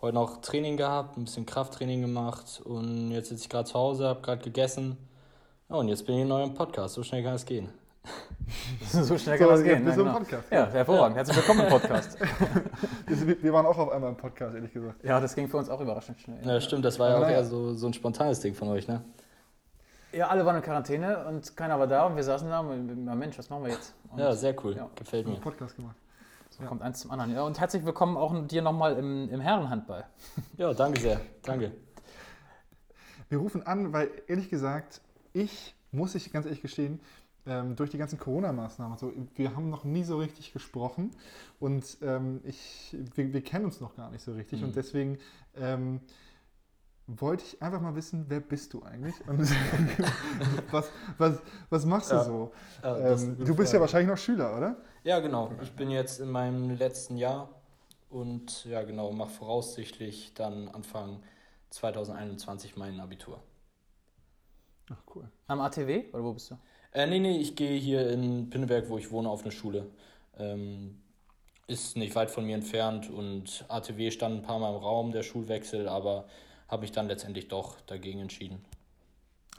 [0.00, 4.06] Heute noch Training gehabt, ein bisschen Krafttraining gemacht und jetzt sitze ich gerade zu Hause,
[4.06, 4.96] habe gerade gegessen.
[5.68, 6.94] Ja, und jetzt bin ich in eurem Podcast.
[6.94, 7.68] So schnell kann es gehen.
[8.88, 9.84] So schnell So, kann das jetzt gehen.
[9.84, 10.18] bist Ja, du im genau.
[10.18, 10.52] Podcast.
[10.52, 11.16] ja, hervorragend.
[11.16, 12.18] Herzlich willkommen im Podcast.
[13.42, 15.02] Wir, waren auch auf einmal im Podcast, ehrlich gesagt.
[15.04, 16.38] ja, das ging für uns auch überraschend schnell.
[16.46, 17.38] Ja, stimmt, das war ja auch Naja.
[17.38, 19.04] eher so, so ein spontanes Ding von euch, ne?
[20.12, 23.14] Ja, alle waren in Quarantäne und keiner war da und wir saßen da und na
[23.14, 23.94] Mensch, was machen wir jetzt?
[24.10, 24.76] Und Ja, sehr cool.
[24.76, 24.88] Ja.
[24.94, 25.34] Gefällt Wir haben mir.
[25.34, 25.96] einen Podcast gemacht.
[26.50, 27.34] so kommt eins zum anderen.
[27.34, 30.04] Ja, und herzlich willkommen auch dir nochmal im, im Herrenhandball.
[30.56, 31.20] Ja, danke sehr.
[31.42, 31.72] Danke.
[33.28, 35.00] Wir rufen an, weil ehrlich gesagt,
[35.32, 37.00] ich, muss ich ganz ehrlich gestehen,
[37.46, 41.10] ähm, durch die ganzen Corona-Maßnahmen, so, wir haben noch nie so richtig gesprochen
[41.60, 44.68] und ähm, ich, wir, wir kennen uns noch gar nicht so richtig Mhm.
[44.68, 45.18] und deswegen
[45.56, 46.00] ähm,
[47.08, 49.38] wollte ich einfach mal wissen, wer bist du eigentlich und
[50.72, 52.24] was, was, was machst du Ja.
[52.24, 52.52] so?
[52.82, 54.76] Ähm, gute du bist ja wahrscheinlich noch Schüler, oder?
[55.04, 55.52] Ja, genau.
[55.62, 57.48] Ich bin jetzt in meinem letzten Jahr
[58.10, 61.22] und ja, genau, mache voraussichtlich dann Anfang
[61.70, 63.42] 2021 mein Abitur.
[64.90, 65.28] Ach cool.
[65.46, 66.58] Am ATW oder wo bist du?
[66.96, 69.86] Äh, nee, nee, ich gehe hier in Pinneberg, wo ich wohne, auf eine Schule.
[70.38, 70.98] Ähm,
[71.66, 75.22] ist nicht weit von mir entfernt und ATW stand ein paar Mal im Raum, der
[75.22, 76.26] Schulwechsel, aber
[76.68, 78.64] habe mich dann letztendlich doch dagegen entschieden.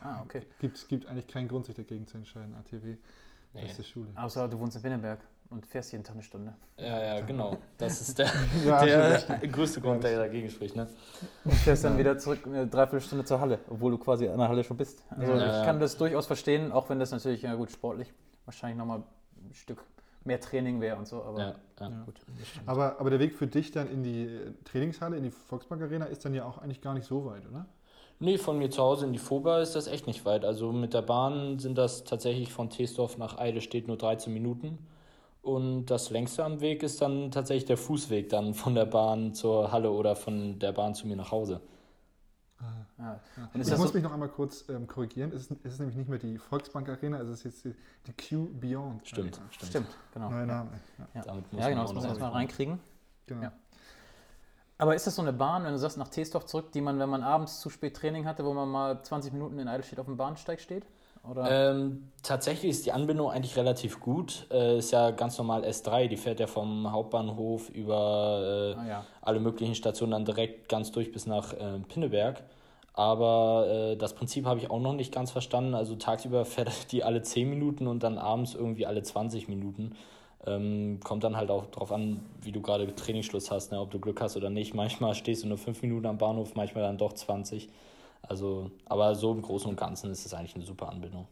[0.01, 0.41] Ah, okay.
[0.59, 2.55] Gibt, gibt eigentlich keinen Grund, sich dagegen zu entscheiden.
[2.55, 2.95] ATW,
[3.53, 3.61] Nee.
[3.61, 4.07] beste Schule.
[4.15, 6.53] Außer du wohnst in Pinneberg und fährst jeden Tag eine Stunde.
[6.77, 7.57] Ja, ja, genau.
[7.77, 8.29] Das ist der,
[8.65, 10.75] Ja, der größte Grund, der dagegen spricht.
[10.75, 10.87] Ne?
[11.45, 14.63] Und fährst dann wieder zurück eine Dreiviertelstunde zur Halle, obwohl du quasi an der Halle
[14.63, 15.03] schon bist.
[15.09, 15.65] Also Ja, ich ja.
[15.65, 18.13] kann das durchaus verstehen, auch wenn das natürlich, ja gut, sportlich
[18.45, 19.83] wahrscheinlich nochmal ein Stück
[20.23, 21.89] mehr Training wäre und so, aber Ja, ja.
[21.89, 22.03] Ja.
[22.05, 22.15] gut.
[22.65, 24.29] Aber, aber der Weg für dich dann in die
[24.65, 27.65] Trainingshalle, in die Volksbank Arena, ist dann ja auch eigentlich gar nicht so weit, oder?
[28.19, 30.43] Nee, von mir zu Hause in die Foba ist das echt nicht weit.
[30.43, 34.79] Also mit der Bahn sind das tatsächlich von Teesdorf nach Eidelstedt nur 13 Minuten.
[35.47, 39.71] Und das längste am Weg ist dann tatsächlich der Fußweg dann von der Bahn zur
[39.71, 41.61] Halle oder von der Bahn zu mir nach Hause.
[42.59, 42.67] Ja.
[43.37, 43.49] Ja.
[43.53, 45.31] Ich muss so- mich noch einmal kurz ähm, korrigieren.
[45.31, 47.73] Es ist, es ist nämlich nicht mehr die Volksbank Arena, es ist jetzt die,
[48.07, 49.07] die Q Beyond.
[49.07, 49.51] Stimmt, Arena.
[49.51, 49.69] stimmt.
[49.69, 50.29] Stimmt, genau.
[50.31, 50.69] Neuer Name.
[50.97, 52.79] Ja, Ja, Damit muss ja genau, das muss man erstmal reinkriegen.
[53.27, 53.43] genau.
[53.43, 53.51] Ja.
[54.79, 57.09] Aber ist das so eine Bahn, wenn du sagst, nach Teesdorf zurück, die man, wenn
[57.09, 60.17] man abends zu spät Training hatte, wo man mal 20 Minuten in Eidelstedt auf dem
[60.17, 60.85] Bahnsteig steht?
[61.29, 61.71] Oder?
[61.71, 64.47] Ähm, tatsächlich ist die Anbindung eigentlich relativ gut.
[64.51, 69.05] Äh, ist ja ganz normal S3, die fährt ja vom Hauptbahnhof über äh, ah, ja.
[69.21, 72.43] alle möglichen Stationen dann direkt ganz durch bis nach äh, Pinneberg.
[72.93, 75.75] Aber äh, das Prinzip habe ich auch noch nicht ganz verstanden.
[75.75, 79.95] Also tagsüber fährt die alle 10 Minuten und dann abends irgendwie alle 20 Minuten.
[80.45, 83.81] Ähm, kommt dann halt auch drauf an, wie du gerade Trainingsschluss hast, ne?
[83.81, 84.73] ob du Glück hast oder nicht.
[84.73, 87.69] Manchmal stehst du nur 5 Minuten am Bahnhof, manchmal dann doch 20.
[88.27, 91.27] Also, aber so im Großen und Ganzen ist es eigentlich eine super Anbindung.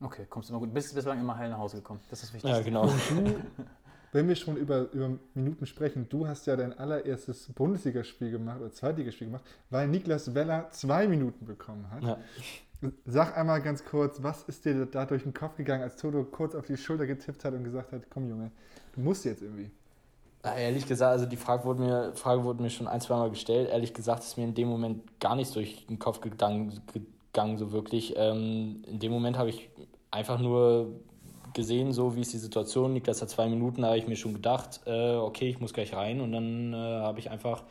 [0.00, 0.74] Okay, kommst du immer gut.
[0.74, 2.00] Bist bislang immer heil nach Hause gekommen.
[2.10, 2.50] Das ist wichtig.
[2.50, 2.88] Ja, genau.
[4.12, 8.72] Wenn wir schon über, über Minuten sprechen, du hast ja dein allererstes Bundesligaspiel gemacht oder
[8.72, 12.02] Zweitligaspiel gemacht, weil Niklas Weller zwei Minuten bekommen hat.
[12.02, 12.18] Ja.
[13.04, 16.54] Sag einmal ganz kurz, was ist dir da durch den Kopf gegangen, als Toto kurz
[16.54, 18.52] auf die Schulter getippt hat und gesagt hat, komm Junge,
[18.94, 19.70] du musst jetzt irgendwie.
[20.54, 23.70] Ehrlich gesagt, also die Frage wurde, mir, Frage wurde mir schon ein, zwei Mal gestellt.
[23.70, 27.72] Ehrlich gesagt ist mir in dem Moment gar nichts durch den Kopf gegangen, gegangen so
[27.72, 28.14] wirklich.
[28.16, 29.68] Ähm, in dem Moment habe ich
[30.10, 31.00] einfach nur
[31.54, 32.92] gesehen, so wie ist die Situation.
[32.92, 35.94] Niklas hat zwei Minuten, da habe ich mir schon gedacht, äh, okay, ich muss gleich
[35.94, 36.20] rein.
[36.20, 37.64] Und dann äh, habe ich einfach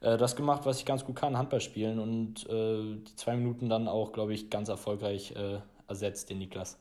[0.00, 1.98] äh, das gemacht, was ich ganz gut kann, Handball spielen.
[1.98, 6.78] Und äh, die zwei Minuten dann auch, glaube ich, ganz erfolgreich äh, ersetzt, den Niklas.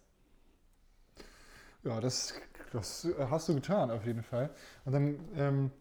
[1.83, 2.33] Ja, das,
[2.71, 4.49] das hast du getan, auf jeden Fall.
[4.85, 5.71] Und dann ähm,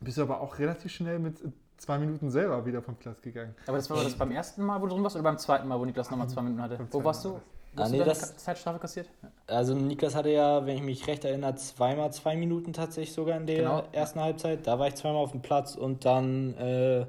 [0.00, 1.38] bist du aber auch relativ schnell mit
[1.78, 3.54] zwei Minuten selber wieder vom Platz gegangen.
[3.66, 5.78] Aber das war das beim ersten Mal, wo du drin warst, oder beim zweiten Mal,
[5.78, 6.78] wo Niklas nochmal zwei Minuten hatte?
[6.90, 7.40] Wo warst du?
[7.74, 9.08] Ah, hast nee, du das- Zeitstrafe kassiert?
[9.46, 13.46] Also Niklas hatte ja, wenn ich mich recht erinnere, zweimal zwei Minuten tatsächlich sogar in
[13.46, 13.82] der Genau.
[13.92, 14.66] ersten Halbzeit.
[14.66, 17.06] Da war ich zweimal auf dem Platz und dann äh,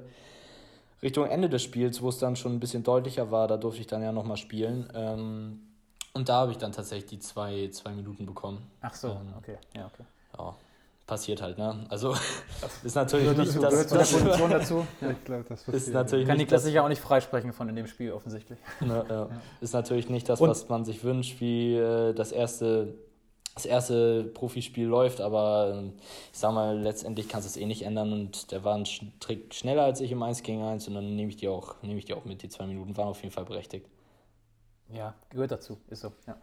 [1.02, 3.86] Richtung Ende des Spiels, wo es dann schon ein bisschen deutlicher war, da durfte ich
[3.86, 4.88] dann ja nochmal spielen.
[4.94, 5.60] Ähm,
[6.14, 8.66] und da habe ich dann tatsächlich die zwei, zwei Minuten bekommen.
[8.80, 9.56] Ach so, Ähm, okay.
[9.76, 10.04] Ja, okay.
[10.38, 10.54] Ja,
[11.06, 11.84] passiert halt, ne?
[11.90, 12.14] Also
[12.82, 14.86] ist natürlich nicht dazu, das, der was, Position dazu.
[15.00, 15.94] Ja, ich glaube, das ist passiert.
[15.94, 18.58] natürlich Kann nicht Niklas das, sich ja auch nicht freisprechen von in dem Spiel offensichtlich.
[18.80, 19.28] Ne, ja.
[19.60, 22.94] Ist natürlich nicht das, Und- was man sich wünscht, wie äh, das erste,
[23.54, 25.92] das erste Profispiel läuft, aber ähm,
[26.32, 28.84] ich sag mal, letztendlich kannst du es eh nicht ändern und der war ein
[29.20, 31.98] Trick schneller als ich im 1 gegen 1 und dann nehme ich die auch, nehme
[31.98, 32.42] ich die auch mit.
[32.42, 33.86] Die zwei Minuten waren auf jeden Fall berechtigt.
[34.94, 35.78] Ja, gehört dazu.
[35.88, 36.12] Ist so.
[36.26, 36.36] Ja.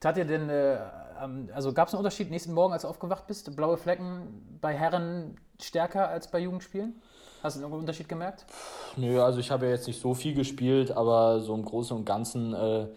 [0.00, 0.78] Tat dir denn, äh,
[1.52, 3.54] also gab es einen Unterschied nächsten Morgen, als du aufgewacht bist?
[3.56, 7.00] Blaue Flecken bei Herren stärker als bei Jugendspielen?
[7.42, 8.44] Hast du einen Unterschied gemerkt?
[8.96, 12.04] Nö, also ich habe ja jetzt nicht so viel gespielt, aber so im Großen und
[12.04, 12.88] Ganzen äh,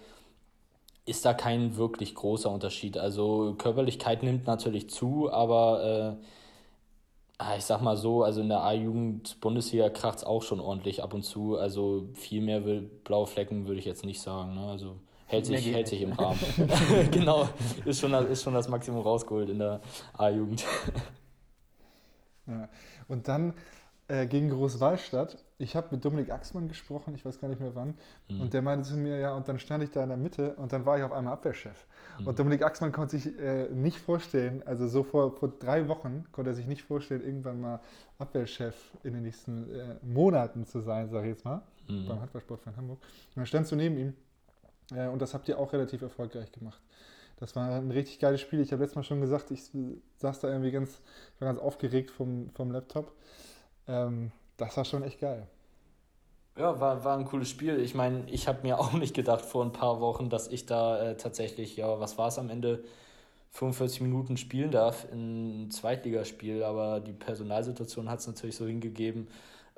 [1.06, 2.98] ist da kein wirklich großer Unterschied.
[2.98, 6.26] Also Körperlichkeit nimmt natürlich zu, aber äh,
[7.58, 11.24] ich sag mal so, also in der A-Jugend-Bundesliga kracht es auch schon ordentlich ab und
[11.24, 11.58] zu.
[11.58, 14.56] Also viel mehr will, blaue Flecken würde ich jetzt nicht sagen.
[14.56, 14.68] Ne?
[14.68, 16.40] Also hält sich, hält sich im Rahmen.
[17.12, 17.48] genau,
[17.86, 19.80] ist schon, ist schon das Maximum rausgeholt in der
[20.14, 20.66] A-Jugend.
[22.48, 22.68] Ja.
[23.08, 23.54] Und dann
[24.08, 25.38] äh, gegen Großwallstadt.
[25.62, 27.96] Ich habe mit Dominik Axmann gesprochen, ich weiß gar nicht mehr wann.
[28.30, 28.42] Mhm.
[28.42, 30.72] Und der meinte zu mir, ja, und dann stand ich da in der Mitte und
[30.72, 31.86] dann war ich auf einmal Abwehrchef.
[32.18, 32.28] Mhm.
[32.28, 36.52] Und Dominik Axmann konnte sich äh, nicht vorstellen, also so vor, vor drei Wochen konnte
[36.52, 37.82] er sich nicht vorstellen, irgendwann mal
[38.20, 42.08] Abwehrchef in den nächsten äh, Monaten zu sein, sage ich jetzt mal, mhm.
[42.08, 43.00] beim Handballsportverein Hamburg.
[43.02, 44.14] Und dann standst du neben ihm
[44.96, 46.82] äh, und das habt ihr auch relativ erfolgreich gemacht.
[47.36, 48.62] Das war ein richtig geiles Spiel.
[48.62, 49.64] Ich habe letztes Mal schon gesagt, ich
[50.18, 51.02] saß da irgendwie ganz,
[51.40, 53.14] war ganz aufgeregt vom, vom Laptop.
[53.88, 55.48] Ähm, das war schon echt geil.
[56.58, 57.80] Ja, war, war ein cooles Spiel.
[57.80, 61.02] Ich meine, ich habe mir auch nicht gedacht vor ein paar Wochen, dass ich da
[61.02, 62.84] äh, tatsächlich, ja, was war es am Ende,
[63.52, 69.28] 45 Minuten spielen darf in ein Zweitligaspiel, aber die Personalsituation hat es natürlich so hingegeben.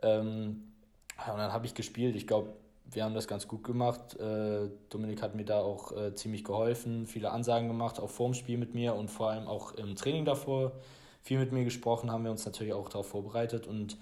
[0.02, 0.74] Ähm,
[1.18, 2.16] und dann habe ich gespielt.
[2.16, 2.50] Ich glaube,
[2.90, 4.20] wir haben das ganz gut gemacht.
[4.20, 8.58] Äh, Dominik hat mir da auch äh, ziemlich geholfen, viele Ansagen gemacht, auch vorm Spiel
[8.58, 10.74] mit mir und vor allem auch im Training davor
[11.22, 13.98] viel mit mir gesprochen, haben wir uns natürlich auch darauf vorbereitet und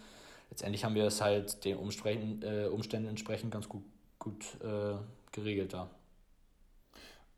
[0.49, 3.83] letztendlich haben wir es halt den Umständen, äh, Umständen entsprechend ganz gut,
[4.17, 4.95] gut äh,
[5.31, 5.89] geregelt da.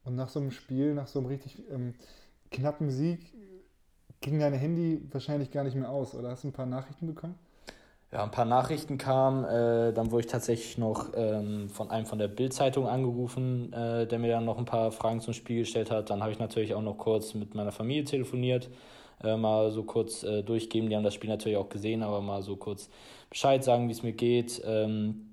[0.04, 1.93] Und nach so einem Spiel, nach so einem richtig ähm,
[2.50, 3.19] knappen Sieg,
[4.21, 7.38] ging dein Handy wahrscheinlich gar nicht mehr aus, oder hast du ein paar Nachrichten bekommen?
[8.12, 9.45] Ja, ein paar Nachrichten kamen.
[9.45, 14.19] Äh, dann wurde ich tatsächlich noch ähm, von einem von der Bild-Zeitung angerufen, äh, der
[14.19, 16.10] mir dann noch ein paar Fragen zum Spiel gestellt hat.
[16.10, 18.69] Dann habe ich natürlich auch noch kurz mit meiner Familie telefoniert
[19.23, 20.89] äh, mal so kurz äh, durchgeben.
[20.89, 22.89] Die haben das Spiel natürlich auch gesehen, aber mal so kurz
[23.29, 25.29] Bescheid sagen, wie es mir geht ähm,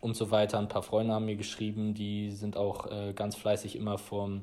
[0.00, 0.58] und so weiter.
[0.58, 4.42] Ein paar Freunde haben mir geschrieben, die sind auch äh, ganz fleißig immer vorm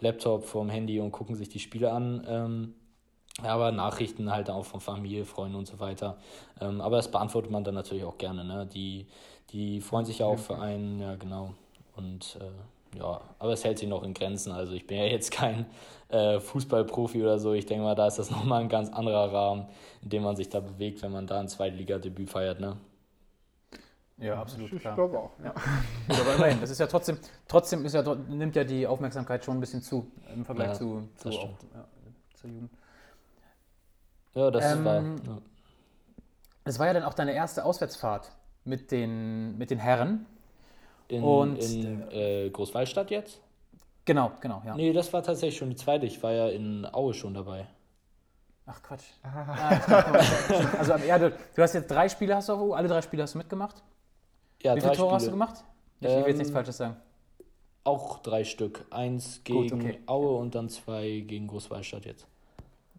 [0.00, 2.26] Laptop, vorm Handy und gucken sich die Spiele an.
[2.28, 2.74] Ähm,
[3.42, 6.18] aber Nachrichten halt auch von Familie, Freunden und so weiter.
[6.60, 8.44] Ähm, aber das beantwortet man dann natürlich auch gerne.
[8.44, 8.66] Ne?
[8.66, 9.06] Die,
[9.50, 11.54] die freuen sich ja auch für einen, ja genau.
[11.96, 12.44] Und äh,
[12.96, 14.52] ja, aber es hält sich noch in Grenzen.
[14.52, 15.66] Also ich bin ja jetzt kein
[16.08, 17.52] äh, Fußballprofi oder so.
[17.52, 19.66] Ich denke mal, da ist das nochmal ein ganz anderer Rahmen,
[20.02, 22.76] in dem man sich da bewegt, wenn man da ein Zweitligadebüt feiert, ne?
[24.20, 24.72] Ja, absolut.
[24.72, 25.30] Ich, glaube auch.
[25.42, 25.54] Ja.
[26.08, 29.60] aber immerhin, das ist ja trotzdem, trotzdem ist ja, nimmt ja die Aufmerksamkeit schon ein
[29.60, 31.84] bisschen zu im Vergleich ja, zu, zu auch, ja,
[32.34, 32.70] zur Jugend.
[34.34, 35.02] Ja, das ähm, war.
[35.02, 35.38] Ja.
[36.64, 38.30] Das war ja dann auch deine erste Auswärtsfahrt
[38.64, 40.26] mit den, mit den Herren.
[41.08, 43.40] In, und, in äh, Großwallstadt jetzt?
[44.04, 44.74] Genau, genau, ja.
[44.74, 46.06] Nee, das war tatsächlich schon die zweite.
[46.06, 47.66] Ich war ja in Aue schon dabei.
[48.66, 49.04] Ach Quatsch.
[49.22, 50.18] Ah,
[50.78, 53.38] also ja, du, du, hast jetzt drei Spiele, hast du, alle drei Spiele hast du
[53.38, 53.82] mitgemacht?
[54.62, 55.14] Ja, Wie viele Tore Spiele.
[55.14, 55.64] hast du gemacht?
[56.00, 56.96] Ich ähm, will jetzt nichts Falsches sagen.
[57.84, 58.84] Auch drei Stück.
[58.90, 59.98] Eins gegen Gut, okay.
[60.06, 62.26] Aue und dann zwei gegen Großwallstadt jetzt.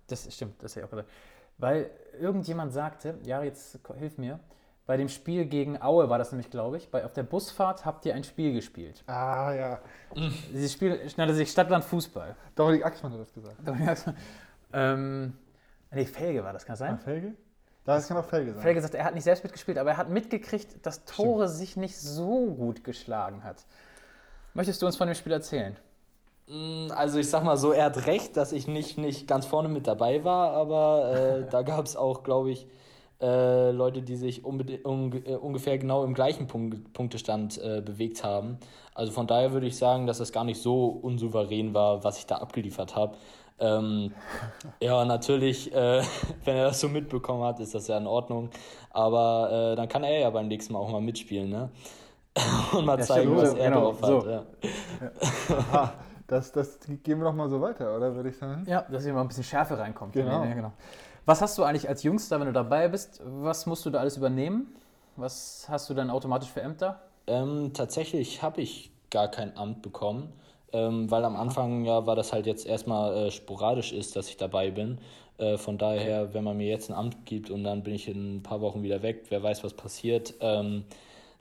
[0.08, 1.10] Das stimmt, das hätte ich auch gesagt.
[1.60, 4.40] Weil irgendjemand sagte, ja, jetzt hilf mir,
[4.90, 6.90] bei dem Spiel gegen Aue war das nämlich, glaube ich.
[6.90, 9.04] Bei, auf der Busfahrt habt ihr ein Spiel gespielt.
[9.06, 9.80] Ah, ja.
[10.52, 12.36] Dieses Spiel nannte sich Stadtland Fußball.
[12.56, 13.56] Dominik Axmann hat das gesagt.
[13.64, 14.18] Dominik Axmann.
[14.74, 15.38] Ähm,
[15.92, 16.96] nee, Felge war das, kann das sein?
[16.96, 17.36] Ah, Felge?
[17.86, 18.64] Das kann auch Felge sein.
[18.64, 21.60] Felge sagt, er hat nicht selbst mitgespielt, aber er hat mitgekriegt, dass Tore Stimmt.
[21.60, 23.68] sich nicht so gut geschlagen hat.
[24.56, 25.78] Möchtest du uns von dem Spiel erzählen?
[26.48, 29.70] Mm, also ich sag mal so, er hat recht, dass ich nicht, nicht ganz vorne
[29.70, 32.68] mit dabei war, aber äh, da gab es auch, glaube ich,
[33.22, 38.58] äh, Leute, die sich un äh, ungefähr genau im gleichen Punkt Punktestand äh, bewegt haben.
[38.94, 42.26] Also von daher würde ich sagen, dass das gar nicht so unsouverän war, was ich
[42.26, 43.18] da abgeliefert habe.
[43.60, 44.14] Ähm,
[44.82, 46.02] ja, natürlich, äh,
[46.46, 48.50] wenn er das so mitbekommen hat, ist das ja in Ordnung.
[48.92, 51.70] Aber äh, dann kann er ja beim nächsten Mal auch mal mitspielen, ne?
[52.72, 54.10] Und mal ja, zeigen, was er genau, drauf hat.
[54.10, 54.30] So.
[54.30, 54.44] Ja.
[55.58, 55.94] Aha,
[56.28, 58.64] das, das gehen wir doch mal so weiter, oder würde ich sagen?
[58.68, 60.14] Ja, dass hier mal ein bisschen Schärfe reinkommt.
[60.14, 60.44] Genau.
[60.44, 60.72] Ja, genau.
[61.30, 63.22] Was hast du eigentlich als Jüngster, wenn du dabei bist?
[63.24, 64.74] Was musst du da alles übernehmen?
[65.16, 67.04] Was hast du dann automatisch für Ämter?
[67.28, 70.34] Ähm, tatsächlich habe ich gar kein Amt bekommen,
[70.74, 74.38] ähm, weil am Anfang ja war das halt jetzt erstmal äh, sporadisch ist, dass ich
[74.38, 74.98] dabei bin.
[75.38, 78.38] Äh, von daher, wenn man mir jetzt ein Amt gibt und dann bin ich in
[78.38, 80.34] ein paar Wochen wieder weg, wer weiß, was passiert.
[80.40, 80.86] Ähm,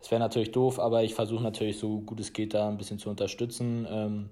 [0.00, 2.98] das wäre natürlich doof, aber ich versuche natürlich so gut es geht da ein bisschen
[2.98, 4.28] zu unterstützen.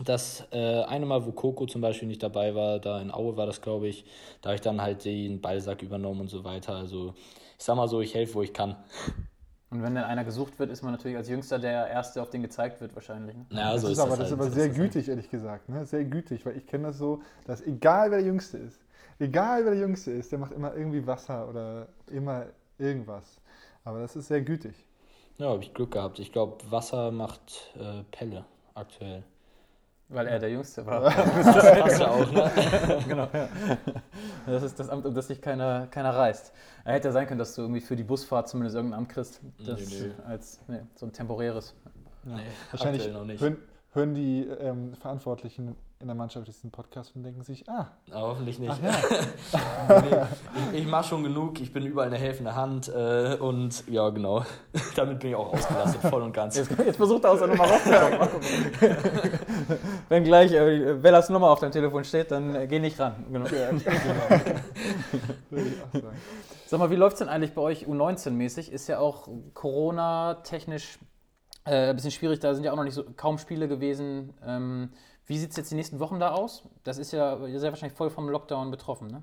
[0.00, 3.46] Das äh, eine Mal, wo Coco zum Beispiel nicht dabei war, da in Aue war
[3.46, 4.04] das, glaube ich,
[4.40, 6.74] da habe ich dann halt den Ballsack übernommen und so weiter.
[6.74, 7.14] Also
[7.58, 8.76] ich sag mal so, ich helfe, wo ich kann.
[9.70, 12.42] Und wenn dann einer gesucht wird, ist man natürlich als Jüngster der Erste, auf den
[12.42, 13.36] gezeigt wird wahrscheinlich.
[13.36, 13.46] Ne?
[13.50, 14.40] Ja, Das so ist, ist aber, das das ist halt.
[14.40, 15.68] aber sehr gütig, ehrlich gesagt.
[15.68, 15.84] Ne?
[15.86, 18.80] Sehr gütig, weil ich kenne das so, dass egal wer der Jüngste ist,
[19.18, 22.46] egal wer der Jüngste ist, der macht immer irgendwie Wasser oder immer
[22.78, 23.40] irgendwas.
[23.84, 24.74] Aber das ist sehr gütig.
[25.38, 26.18] Ja, habe ich Glück gehabt.
[26.18, 29.24] Ich glaube, Wasser macht äh, Pelle aktuell.
[30.08, 31.02] Weil er der Jüngste war.
[31.44, 32.50] Das passt ja auch, ne?
[33.08, 33.48] genau, ja.
[34.46, 36.52] Das ist das Amt, um das sich keiner, keiner reißt.
[36.84, 39.40] Er hätte ja sein können, dass du irgendwie für die Busfahrt zumindest irgendein Amt kriegst.
[39.64, 40.12] Das Nee, nee.
[40.26, 41.74] als nee, so ein temporäres.
[42.26, 42.36] Ja.
[42.36, 43.40] Nee, Wahrscheinlich noch nicht.
[43.40, 43.56] hören,
[43.92, 48.58] hören die ähm, Verantwortlichen in der Mannschaft diesen Podcast und denken sich, ah, Aber hoffentlich
[48.58, 48.70] nicht.
[48.72, 50.16] ach ja, Nee,
[50.78, 54.44] ich ich mache schon genug, ich bin überall eine helfende Hand äh, und ja, genau.
[54.96, 56.56] Damit bin ich auch ausgelastet, voll und ganz.
[56.56, 58.28] Jetzt, jetzt versucht er aus der Nummer rauszukommen.
[60.08, 63.24] Wenn gleich äh, Bellas Nummer auf deinem Telefon steht, dann äh, geh nicht ran.
[63.32, 63.46] Genau.
[63.46, 63.82] sagen.
[66.66, 68.70] Sag mal, wie läuft es denn eigentlich bei euch U19-mäßig?
[68.70, 70.98] Ist ja auch Corona-technisch
[71.64, 74.34] äh, ein bisschen schwierig, da sind ja auch noch nicht so kaum Spiele gewesen.
[74.46, 74.90] Ähm,
[75.26, 76.64] wie sieht es jetzt die nächsten Wochen da aus?
[76.84, 79.22] Das ist ja sehr wahrscheinlich voll vom Lockdown betroffen, ne?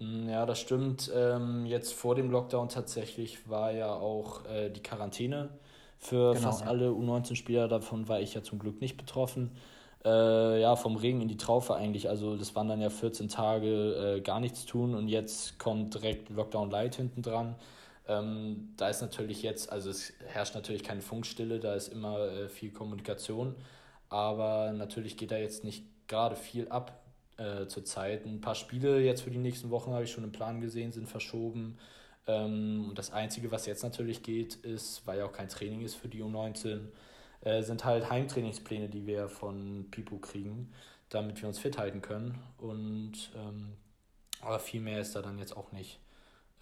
[0.00, 1.10] Mm, Ja, das stimmt.
[1.14, 5.50] Ähm, jetzt vor dem Lockdown tatsächlich war ja auch äh, die Quarantäne
[5.98, 6.66] für Genau, fast ja.
[6.66, 7.68] alle U19-Spieler.
[7.68, 9.52] Davon war ich ja zum Glück nicht betroffen.
[10.04, 12.08] Äh, ja, vom Regen in die Traufe eigentlich.
[12.08, 16.28] Also das waren dann ja 14 Tage äh, gar nichts tun und jetzt kommt direkt
[16.30, 17.56] Lockdown Light hinten dran.
[18.06, 22.70] Ähm, da ist natürlich jetzt, also es herrscht natürlich keine Funkstille, da ist immer viel
[22.70, 23.54] Kommunikation,
[24.08, 27.02] aber natürlich geht da jetzt nicht gerade viel ab
[27.36, 28.24] äh, zurzeit.
[28.26, 31.08] Ein paar Spiele jetzt für die nächsten Wochen habe ich schon im Plan gesehen, sind
[31.08, 31.78] verschoben.
[32.26, 35.94] Ähm, und das Einzige, was jetzt natürlich geht, ist, weil ja auch kein Training ist
[35.94, 36.80] für die U19,
[37.42, 40.72] äh, sind halt Heimtrainingspläne, die wir von Pipo kriegen,
[41.08, 42.38] damit wir uns fit halten können.
[42.58, 43.72] Und ähm,
[44.40, 46.00] aber viel mehr ist da dann jetzt auch nicht.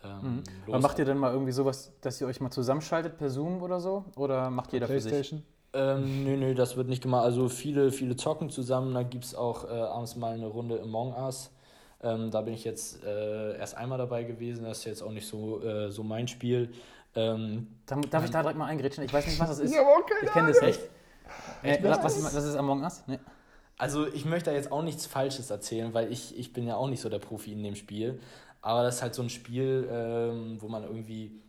[0.04, 0.82] Ähm, los.
[0.82, 4.04] macht ihr denn mal irgendwie sowas, dass ihr euch mal zusammenschaltet per Zoom oder so?
[4.16, 5.35] Oder macht jeder für sich?
[5.76, 7.24] Ähm, nö, nö, das wird nicht gemacht.
[7.24, 8.94] Also viele, viele zocken zusammen.
[8.94, 11.50] Da gibt es auch äh, abends mal eine Runde Among Us.
[12.02, 14.64] Ähm, da bin ich jetzt äh, erst einmal dabei gewesen.
[14.64, 16.72] Das ist jetzt auch nicht so, äh, so mein Spiel.
[17.14, 19.04] Ähm, Darf, darf ich da direkt mal eingrätschen?
[19.04, 19.72] Ich weiß nicht, was das ist.
[19.72, 20.80] Ich kenne das nicht.
[21.62, 23.02] Äh, was, was ist Among Us?
[23.06, 23.18] Nee.
[23.78, 26.88] also ich möchte da jetzt auch nichts Falsches erzählen, weil ich, ich bin ja auch
[26.88, 28.20] nicht so der Profi in dem Spiel.
[28.62, 31.40] Aber das ist halt so ein Spiel, ähm, wo man irgendwie,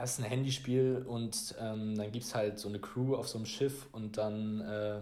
[0.00, 3.38] das ist ein Handyspiel und ähm, dann gibt es halt so eine Crew auf so
[3.38, 5.00] einem Schiff und dann äh,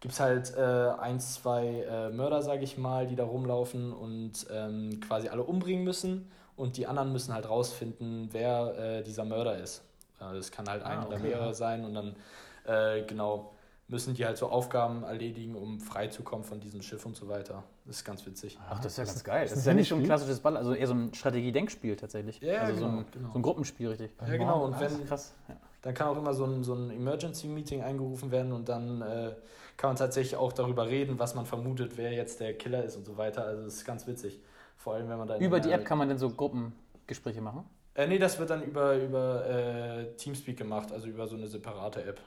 [0.00, 0.60] gibt es halt äh,
[1.00, 5.84] ein, zwei äh, Mörder, sage ich mal, die da rumlaufen und ähm, quasi alle umbringen
[5.84, 9.82] müssen und die anderen müssen halt rausfinden, wer äh, dieser Mörder ist.
[10.20, 11.28] Äh, das kann halt ein Ah, oder okay.
[11.28, 12.16] mehrere sein und dann
[12.64, 13.52] äh, genau
[13.90, 17.64] müssen die halt so Aufgaben erledigen, um freizukommen von diesem Schiff und so weiter.
[17.84, 18.58] Das ist ganz witzig.
[18.68, 19.46] Ach, das ist ja Das ganz geil.
[19.48, 22.40] Das ist ja nicht so ein klassisches Ball, also eher so ein Strategie-Denkspiel tatsächlich.
[22.40, 23.28] Ja, also so, genau, ein, genau.
[23.32, 24.12] so ein Gruppenspiel, richtig.
[24.20, 24.64] Ja, genau.
[24.64, 25.34] Und wenn, krass.
[25.48, 25.56] Ja.
[25.82, 29.32] dann kann auch immer so ein, so ein Emergency-Meeting eingerufen werden und dann äh,
[29.76, 33.04] kann man tatsächlich auch darüber reden, was man vermutet, wer jetzt der Killer ist und
[33.04, 33.44] so weiter.
[33.44, 34.40] Also das ist ganz witzig.
[34.76, 37.64] Vor allem, wenn man da Über die App kann man dann so Gruppengespräche machen?
[37.94, 42.04] Äh, nee, das wird dann über, über äh, Teamspeak gemacht, also über so eine separate
[42.04, 42.20] App.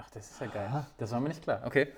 [0.00, 0.84] Ach, das ist ja geil.
[0.98, 1.62] Das war mir nicht klar.
[1.64, 1.88] Okay.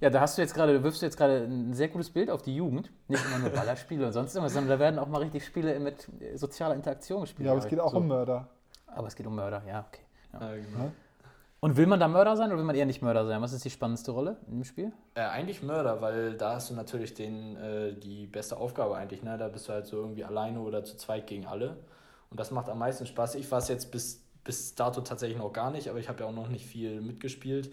[0.00, 2.42] Ja, da hast du jetzt gerade, du wirfst jetzt gerade ein sehr gutes Bild auf
[2.42, 2.90] die Jugend.
[3.06, 6.08] Nicht immer nur Ballerspiele und sonst irgendwas, sondern da werden auch mal richtig Spiele mit
[6.20, 7.46] äh, sozialer Interaktion gespielt.
[7.46, 7.98] Ja, aber es geht auch so.
[7.98, 8.48] um Mörder.
[8.86, 10.02] Aber es geht um Mörder, ja, okay.
[10.32, 10.52] Ja.
[10.52, 10.92] Äh, genau.
[11.60, 13.42] Und will man da Mörder sein oder will man eher nicht Mörder sein?
[13.42, 14.92] Was ist die spannendste Rolle im Spiel?
[15.14, 19.24] Äh, eigentlich Mörder, weil da hast du natürlich den, äh, die beste Aufgabe eigentlich.
[19.24, 19.36] Ne?
[19.36, 21.76] Da bist du halt so irgendwie alleine oder zu zweit gegen alle.
[22.30, 23.34] Und das macht am meisten Spaß.
[23.34, 26.26] Ich war es jetzt bis, bis dato tatsächlich noch gar nicht, aber ich habe ja
[26.26, 27.70] auch noch nicht viel mitgespielt.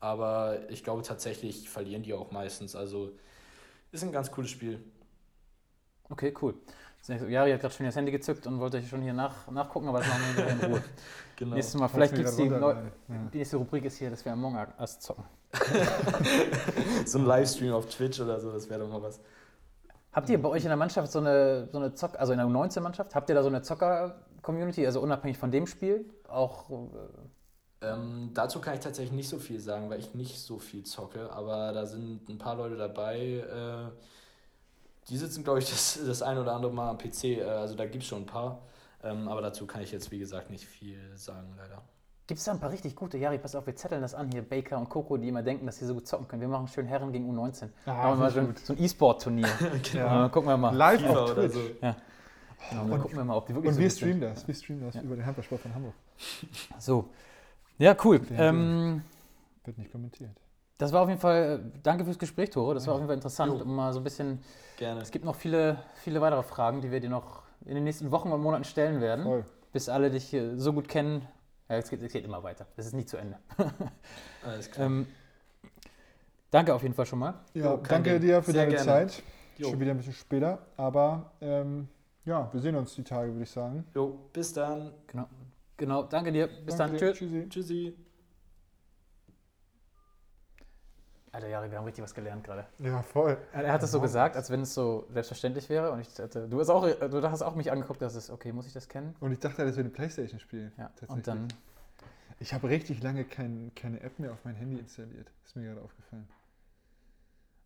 [0.00, 2.74] Aber ich glaube tatsächlich verlieren die auch meistens.
[2.74, 3.12] Also
[3.92, 4.82] ist ein ganz cooles Spiel.
[6.08, 6.54] Okay, cool.
[7.06, 10.08] Jari hat gerade schon das Handy gezückt und wollte schon hier nach, nachgucken, aber das
[10.08, 10.82] machen wir in Ruhe.
[11.36, 11.56] Genau.
[11.56, 12.74] Nächstes Mal, vielleicht gibt es die, neu.
[12.74, 12.84] Ja.
[13.32, 15.24] die nächste Rubrik ist hier, dass wir Among Us zocken.
[17.06, 19.20] So ein Livestream auf Twitch oder so, das wäre doch mal was.
[20.12, 22.46] Habt ihr bei euch in der Mannschaft so eine, so eine Zock, also in der
[22.46, 23.62] U19-Mannschaft, habt ihr da so eine
[24.44, 26.04] Zocker-Community, also unabhängig von dem Spiel?
[26.28, 30.58] Auch, äh, Ähm, dazu kann ich tatsächlich nicht so viel sagen, weil ich nicht so
[30.58, 33.90] viel zocke, aber da sind ein paar Leute dabei, äh,
[35.10, 37.84] die sitzen, glaube ich, das, das ein oder andere Mal am PC, äh, also da
[37.84, 38.62] gibt es schon ein paar,
[39.02, 41.82] ähm, aber dazu kann ich jetzt, wie gesagt, nicht viel sagen, leider.
[42.26, 43.18] gibt es da ein paar richtig gute?
[43.18, 45.76] Jari, pass auf, wir zetteln das an hier, Baker und Coco, die immer denken, dass
[45.76, 46.40] sie so gut zocken können.
[46.40, 47.68] Wir machen schön Herren gegen U19.
[47.84, 49.48] Ah, machen wir mal so, ein- so ein E-Sport-Turnier.
[49.92, 50.24] Ja.
[50.26, 50.74] Äh, gucken wir mal.
[50.74, 51.54] Live auf oder Twitch.
[51.82, 51.94] so.
[52.70, 54.08] Genau, dann Und- gucken wir mal, ob die wirklich Und so wir gut sind.
[54.08, 54.46] streamen das.
[54.48, 55.94] Wir streamen das über den Handballsport von Hamburg.
[56.78, 57.08] So.
[57.78, 58.20] Ja, cool.
[58.30, 59.02] Ja, Ähm,
[59.64, 60.30] Wird nicht kommentiert.
[60.78, 62.74] das war auf jeden Fall, äh, danke fürs Gespräch, Tore.
[62.74, 63.62] Das war auf jeden Fall interessant, Jo.
[63.64, 64.40] um mal so ein bisschen
[64.76, 65.00] Gerne.
[65.02, 68.30] Es gibt noch viele, viele weitere Fragen, die wir dir noch in den nächsten Wochen
[68.32, 69.44] und Monaten stellen werden, Voll.
[69.72, 71.26] bis alle dich so gut kennen,
[71.68, 72.66] Ja, es geht, es geht immer weiter.
[72.76, 73.38] Es ist nie zu Ende.
[74.44, 74.86] Alles klar.
[74.86, 75.06] ähm,
[76.50, 77.34] danke auf jeden Fall schon mal.
[77.54, 78.20] Ja, Jo, danke Ding.
[78.20, 78.84] dir für Sehr deine gerne.
[79.08, 79.22] Zeit.
[79.58, 79.70] Jo.
[79.70, 81.88] Schon wieder ein bisschen später, aber ähm,
[82.24, 83.84] ja, wir sehen uns die Tage, würde ich sagen.
[83.94, 84.92] Jo, bis dann.
[85.06, 85.28] Genau.
[85.76, 86.46] Genau, danke dir.
[86.46, 87.08] Bis Danke dann.
[87.08, 87.12] dir.
[87.14, 87.30] Tschüss.
[87.30, 87.48] Tschüssi.
[87.48, 87.96] Tschüssi.
[91.32, 92.64] Alter, Jari, wir haben richtig was gelernt gerade.
[92.78, 93.36] Ja, voll.
[93.52, 95.90] Er hat es so gesagt, als wenn es so selbstverständlich wäre.
[95.90, 98.68] Und ich dachte, du hast auch, du hast auch mich angeguckt, dass es, okay, muss
[98.68, 99.16] ich das kennen?
[99.18, 100.70] Und ich dachte, das wäre ein Playstation-Spiel.
[100.78, 100.84] Ja.
[100.90, 101.16] tatsächlich.
[101.16, 101.48] Und dann,
[102.38, 105.32] Ich habe richtig lange kein, keine App mehr auf mein Handy installiert.
[105.44, 106.28] Ist mir gerade aufgefallen.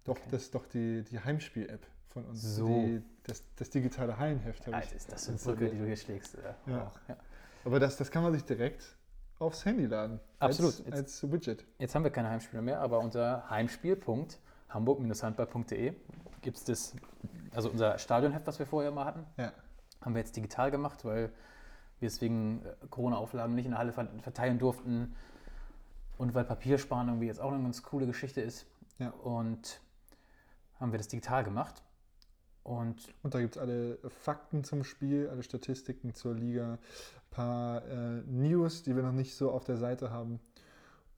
[0.05, 0.29] Doch, Okay.
[0.31, 2.43] das ist doch die, die Heimspiel-App von uns.
[2.43, 2.67] So.
[2.67, 4.95] Die, das, das digitale Hallenheft habe Alter, ich.
[4.97, 5.39] ist das eine.
[5.39, 6.35] Brücke, die du hier schlägst.
[6.37, 6.87] Äh, Ja.
[6.87, 7.17] auch, ja.
[7.65, 8.97] Aber das, das kann man sich direkt
[9.39, 10.21] aufs Handy laden.
[10.39, 10.73] Absolut.
[10.73, 10.95] Als, Jetzt-
[11.25, 11.65] als Widget.
[11.79, 15.95] Jetzt haben wir keine Heimspiele mehr, aber unter heimspiel.hamburg-handball.de
[16.43, 16.95] gibt es das,
[17.55, 19.53] also unser Stadionheft, was wir vorher mal hatten, Ja.
[20.01, 21.33] haben wir jetzt digital gemacht, weil
[22.01, 25.15] wir es wegen äh, Corona-Auflagen nicht in der Halle ver- verteilen durften
[26.17, 28.67] und weil Papiersparen irgendwie jetzt auch eine ganz coole Geschichte ist.
[28.99, 29.11] Ja.
[29.11, 29.81] Und
[30.81, 31.83] haben wir das digital gemacht.
[32.69, 36.79] Und Und da gibt es alle Fakten zum Spiel, alle Statistiken zur Liga, ein
[37.31, 40.41] paar äh, News, die wir noch nicht so auf der Seite haben.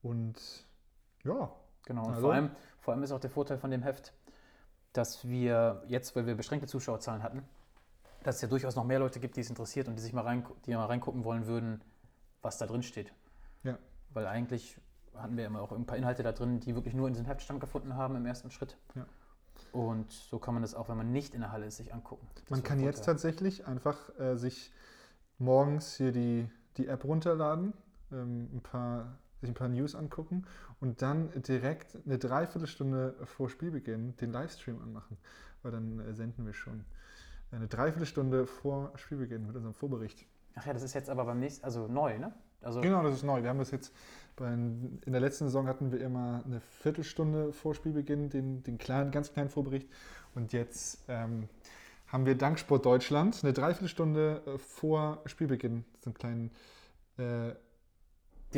[0.01, 0.35] Und
[1.23, 1.51] ja,
[1.85, 2.21] Genau, und Also?
[2.21, 4.13] vor, allem, vor allem ist auch der Vorteil von dem Heft,
[4.93, 7.43] dass wir jetzt, weil wir beschränkte Zuschauerzahlen hatten,
[8.23, 10.21] dass es ja durchaus noch mehr Leute gibt, die es interessiert und die sich mal,
[10.21, 11.81] rein, die mal reingucken wollen würden,
[12.41, 13.13] was da drin steht.
[13.63, 13.77] Ja.
[14.11, 14.77] Weil eigentlich
[15.15, 17.41] hatten wir immer auch ein paar Inhalte da drin, die wirklich nur in diesem Heft
[17.41, 18.77] stattgefunden haben im ersten Schritt.
[18.95, 19.05] Ja.
[19.71, 22.27] Und so kann man das auch, wenn man nicht in der Halle ist, sich angucken.
[22.35, 24.71] Das man kann jetzt tatsächlich einfach äh, sich
[25.37, 27.73] morgens hier die, die App runterladen,
[28.11, 30.45] ähm, ein paar, sich ein paar News angucken
[30.81, 35.17] und dann direkt eine Dreiviertelstunde vor Spielbeginn den Livestream anmachen.
[35.63, 36.85] Weil dann äh, senden wir schon
[37.51, 40.25] eine Dreiviertelstunde vor Spielbeginn mit unserem Vorbericht.
[40.55, 42.33] Ach ja, das ist jetzt aber beim nächsten, also neu, ne?
[42.61, 43.41] Also Genau, das ist neu.
[43.41, 43.93] Wir haben das jetzt,
[44.35, 49.11] bei, in der letzten Saison hatten wir immer eine Viertelstunde vor Spielbeginn den, den kleinen,
[49.11, 49.87] ganz kleinen Vorbericht.
[50.35, 51.49] Und jetzt ähm,
[52.07, 56.51] haben wir dank Sport Deutschland eine Dreiviertelstunde äh, vor Spielbeginn so einen kleinen.
[57.17, 57.55] Äh,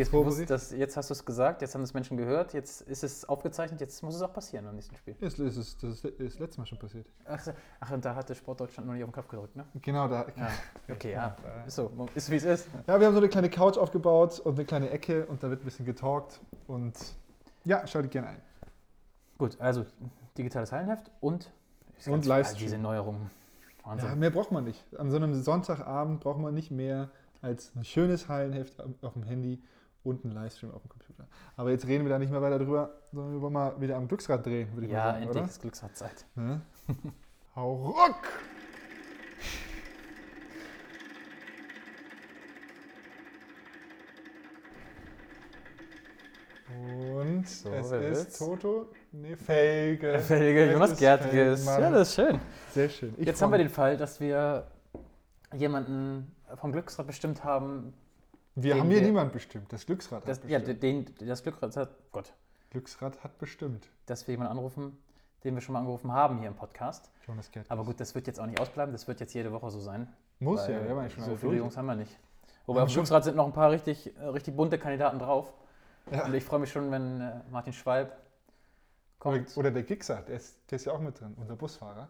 [0.02, 0.48] Ist Vorbericht?
[0.48, 3.26] bewusst, dass jetzt hast du es gesagt, jetzt haben es Menschen gehört, jetzt ist es
[3.30, 5.16] aufgezeichnet, jetzt muss es auch passieren beim nächsten Spiel.
[5.20, 7.06] ist, ist, das ist, ist letztes Mal schon passiert.
[7.26, 7.40] Ach,
[7.80, 9.66] ach und da hatte Sportdeutschland noch nicht auf den Kopf gedrückt, ne?
[9.82, 10.26] Genau da.
[10.36, 10.50] Ja.
[10.90, 11.36] Okay, ja.
[11.68, 12.68] Ist so, ist wie es ist.
[12.88, 15.62] Ja, wir haben so eine kleine Couch aufgebaut und eine kleine Ecke und da wird
[15.62, 16.40] ein bisschen getalkt.
[16.68, 16.96] Und
[17.66, 18.42] ja, schaltet gerne ein.
[19.38, 19.86] Gut, also
[20.38, 21.52] digitales Hallenheft und,
[22.08, 22.60] Und Livestream.
[22.60, 23.30] diese Neuerungen.
[23.84, 24.10] Wahnsinn.
[24.10, 24.84] Ja, mehr braucht man nicht.
[24.98, 27.10] An so einem Sonntagabend braucht man nicht mehr
[27.42, 29.62] als ein schönes Hallenheft auf dem Handy
[30.04, 31.28] und einen Livestream auf dem Computer.
[31.56, 34.08] Aber jetzt reden wir da nicht mehr weiter drüber, sondern wir wollen mal wieder am
[34.08, 35.46] Glücksrad drehen, würde ich Ja, mal sagen, endlich oder?
[35.50, 36.26] ist Glücksradzeit.
[36.36, 36.62] Ne?
[37.56, 38.28] Hau ruck!
[46.70, 48.40] Und So, es ist wird's?
[48.40, 50.20] Toto, nee, Felge.
[50.20, 51.00] Fähige Es Jonas.
[51.00, 51.82] Feldmann.
[51.82, 52.40] Ja, das ist schön.
[52.72, 53.14] Sehr schön.
[53.18, 54.68] Ich Jetzt haben wir den Fall, dass wir
[55.54, 57.94] jemanden vom Glücksrad bestimmt haben.
[58.56, 59.72] Wir haben hier wir- niemand bestimmt.
[59.74, 60.84] Das Glücksrad Das, hat ja, bestimmt.
[60.84, 62.34] den, das Glücksrad hat, Gott,
[62.70, 63.90] Glücksrad hat bestimmt.
[64.06, 64.98] dass wir jemanden anrufen,
[65.44, 67.10] den wir schon mal angerufen haben hier im Podcast.
[67.28, 67.72] Jonas Gertges.
[67.72, 70.08] Aber gut, das wird jetzt auch nicht ausbleiben, das wird jetzt jede Woche so sein.
[70.40, 71.56] Muss ja, wir haben ja schon So viele.
[71.58, 72.18] Jungs haben wir nicht.
[72.66, 75.52] Wobei auf dem Glücksrad sind noch ein paar richtig, äh, richtig bunte Kandidaten drauf.
[76.12, 76.26] Ja.
[76.26, 78.16] Und ich freue mich schon, wenn äh, Martin Schwalb
[79.20, 79.56] kommt.
[79.58, 82.08] oder der Gixer, der ist, der ist ja auch mit drin, unser Busfahrer.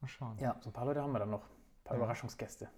[0.00, 0.36] Mal schauen.
[0.38, 1.42] Ja, so ein paar Leute haben wir dann noch.
[1.44, 2.02] Ein paar Ja.
[2.02, 2.68] Überraschungsgäste.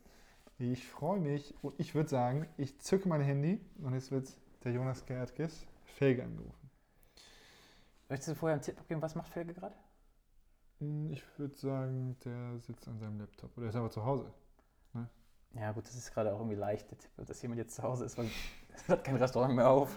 [0.70, 4.32] Ich freue mich und ich würde sagen, ich zücke mein Handy und jetzt wird
[4.62, 6.70] der Jonas Gertges Felge angerufen.
[8.08, 9.74] Möchtest du vorher einen Tipp abgeben, was macht Felge gerade?
[10.78, 14.32] Hm, Ich würde sagen, der sitzt an seinem Laptop oder ist aber zu Hause.
[15.54, 18.04] Ja, gut, das ist gerade auch irgendwie leicht, der Tipp, dass jemand jetzt zu Hause
[18.04, 18.30] ist, weil
[18.76, 19.92] es hat kein Restaurant mehr auf.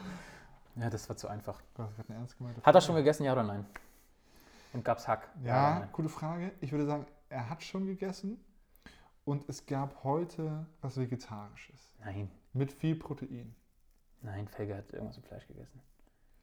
[0.78, 1.62] Ja, das war zu einfach.
[2.64, 3.68] Hat er schon gegessen, ja oder nein?
[4.74, 5.30] Und gab's Hack?
[5.44, 5.90] Ja, nein?
[5.94, 6.54] gute Frage.
[6.60, 8.44] Ich würde sagen, er hat schon gegessen
[9.26, 13.56] und es gab heute was Vegetarisches Nein, mit viel Protein.
[14.22, 15.82] nein, Felge hat irgendwas mit Fleisch gegessen.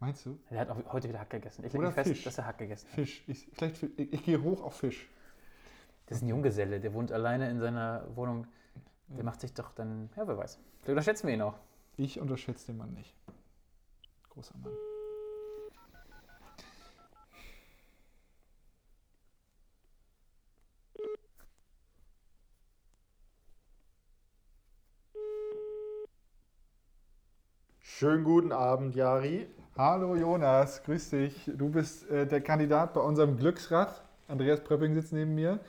[0.00, 0.38] Meinst du?
[0.50, 1.64] Er hat auch heute wieder Hack gegessen.
[1.64, 2.24] Ich lege fest, Fisch.
[2.24, 2.94] dass er Hack gegessen hat.
[2.94, 3.22] Fisch.
[3.28, 5.08] Ich, vielleicht, ich, ich gehe hoch auf Fisch.
[6.06, 8.46] Das ist ein Junggeselle, der wohnt alleine in seiner Wohnung.
[9.08, 9.24] Der Ja.
[9.24, 10.56] macht sich doch dann, ja, wer weiß.
[10.80, 11.58] Vielleicht unterschätzen wir ihn auch.
[11.96, 13.14] Ich unterschätze den Mann nicht.
[14.30, 14.72] Großer Mann.
[28.02, 29.46] Schönen guten Abend, Jari.
[29.78, 31.48] Hallo Jonas, grüß dich.
[31.56, 34.02] Du bist äh, der Kandidat bei unserem Glücksrad.
[34.26, 35.60] Andreas Pröpping sitzt neben mir.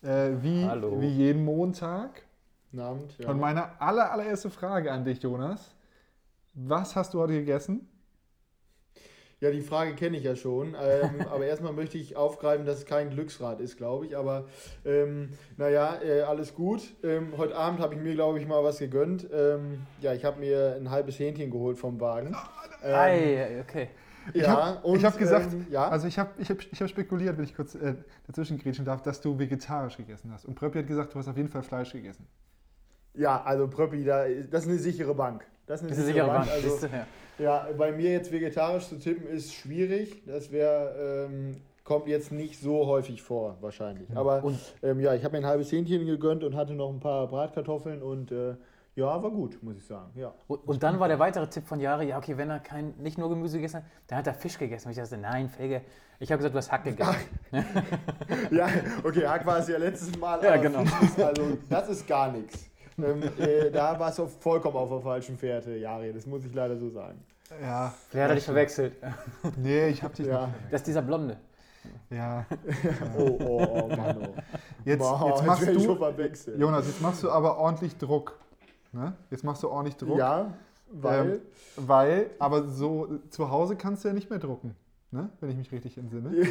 [0.00, 1.00] Äh, wie, Hallo.
[1.00, 2.22] wie jeden Montag.
[2.70, 3.18] Guten Abend.
[3.18, 3.30] Ja.
[3.30, 5.74] Und meine aller, allererste Frage an dich, Jonas.
[6.54, 7.88] Was hast du heute gegessen?
[9.40, 10.76] Ja, die Frage kenne ich ja schon.
[10.80, 14.16] Ähm, aber erstmal möchte ich aufgreifen, dass es kein Glücksrad ist, glaube ich.
[14.16, 14.46] Aber
[14.84, 16.82] ähm, naja, äh, alles gut.
[17.02, 19.26] Ähm, heute Abend habe ich mir, glaube ich, mal was gegönnt.
[19.32, 22.36] Ähm, ja, ich habe mir ein halbes Hähnchen geholt vom Wagen.
[22.82, 23.88] Ähm, Ei, okay.
[24.34, 26.88] Ich ja, habe und, hab gesagt, ähm, ja, also ich habe ich hab, ich hab
[26.90, 27.94] spekuliert, wenn ich kurz äh,
[28.26, 30.44] dazwischen grätschen darf, dass du vegetarisch gegessen hast.
[30.44, 32.26] Und Pröppi hat gesagt, du hast auf jeden Fall Fleisch gegessen.
[33.14, 35.46] ja, also Pröppi, da, das ist eine sichere Bank.
[35.70, 36.48] Das ist eine Das ist sichere Bank.
[36.50, 36.88] Also,
[37.38, 37.68] ja.
[37.78, 40.24] Bei mir jetzt vegetarisch zu tippen ist schwierig.
[40.26, 44.08] Das wäre ähm, kommt jetzt nicht so häufig vor, wahrscheinlich.
[44.16, 46.98] Aber Und- ähm, ja, ich habe mir ein halbes Hähnchen gegönnt und hatte noch ein
[46.98, 48.56] paar Bratkartoffeln und äh,
[48.96, 50.10] ja, war gut, muss ich sagen.
[50.16, 50.34] Ja.
[50.48, 53.16] Und, und dann war der weitere Tipp von Jari, ja, okay, wenn er kein, nicht
[53.16, 54.88] nur Gemüse gegessen hat, dann hat er Fisch gegessen.
[54.88, 55.82] Und ich dachte, nein, Felge.
[56.18, 57.14] Ich habe gesagt, du hast Hack gegessen.
[58.50, 58.68] ja,
[59.04, 60.42] okay, Hack war es ja letztes Mal.
[60.42, 60.82] Ja, aber genau.
[60.82, 62.69] Ist, also, das ist gar nichts.
[63.04, 66.12] Ähm, äh, da warst du vollkommen auf der falschen Fährte, Jari.
[66.12, 67.18] Das muss ich leider so sagen.
[67.60, 67.92] Ja.
[68.12, 68.94] Wer hat er dich verwechselt?
[69.56, 70.46] Nee, ich habe dich Ja.
[70.46, 71.36] nicht Das ist dieser Blonde.
[72.10, 72.46] Ja.
[73.16, 74.34] Oh, oh, oh, Mann, oh.
[74.84, 76.58] Jetzt, Boah, jetzt machst schon du, verwechselt.
[76.58, 78.38] Jonas, jetzt machst du aber ordentlich Druck.
[78.92, 79.14] Ne?
[79.30, 80.18] Jetzt machst du ordentlich Druck.
[80.18, 80.52] Ja,
[80.90, 81.30] weil.
[81.34, 81.40] Ähm,
[81.76, 84.74] weil, aber so zu Hause kannst du ja nicht mehr drucken.
[85.12, 85.28] Ne?
[85.40, 86.30] Wenn ich mich richtig entsinne.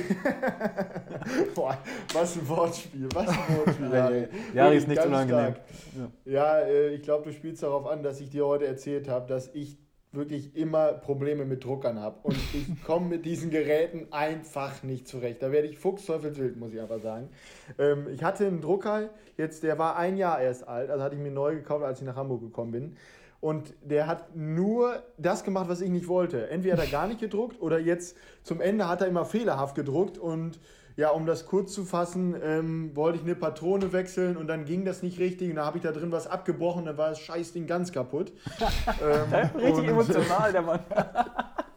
[1.55, 1.77] Boah,
[2.13, 3.89] was ein Wortspiel, was ein Wortspiel.
[3.93, 4.27] Jari.
[4.53, 5.55] Jari ist nicht unangenehm.
[5.55, 6.11] stark.
[6.25, 9.47] Ja, äh, ich glaube, du spielst darauf an, dass ich dir heute erzählt habe, dass
[9.53, 9.77] ich
[10.11, 12.17] wirklich immer Probleme mit Druckern habe.
[12.23, 15.41] Und ich komme mit diesen Geräten einfach nicht zurecht.
[15.41, 17.29] Da werde ich fuchsteufelswild, muss ich einfach sagen.
[17.77, 21.21] Ähm, ich hatte einen Drucker, jetzt, der war ein Jahr erst alt, also hatte ich
[21.21, 22.97] mir neu gekauft, als ich nach Hamburg gekommen bin.
[23.41, 26.49] Und der hat nur das gemacht, was ich nicht wollte.
[26.49, 30.17] Entweder hat er gar nicht gedruckt oder jetzt zum Ende hat er immer fehlerhaft gedruckt.
[30.17, 30.59] Und
[30.97, 34.83] ja, um das kurz zu fassen, ähm, wollte ich eine Patrone wechseln und dann ging
[34.83, 35.49] das nicht richtig.
[35.49, 38.33] Und da habe ich da drin was abgebrochen, dann war das Scheißding ganz kaputt.
[39.01, 40.79] ähm, Richtig emotional, der Mann.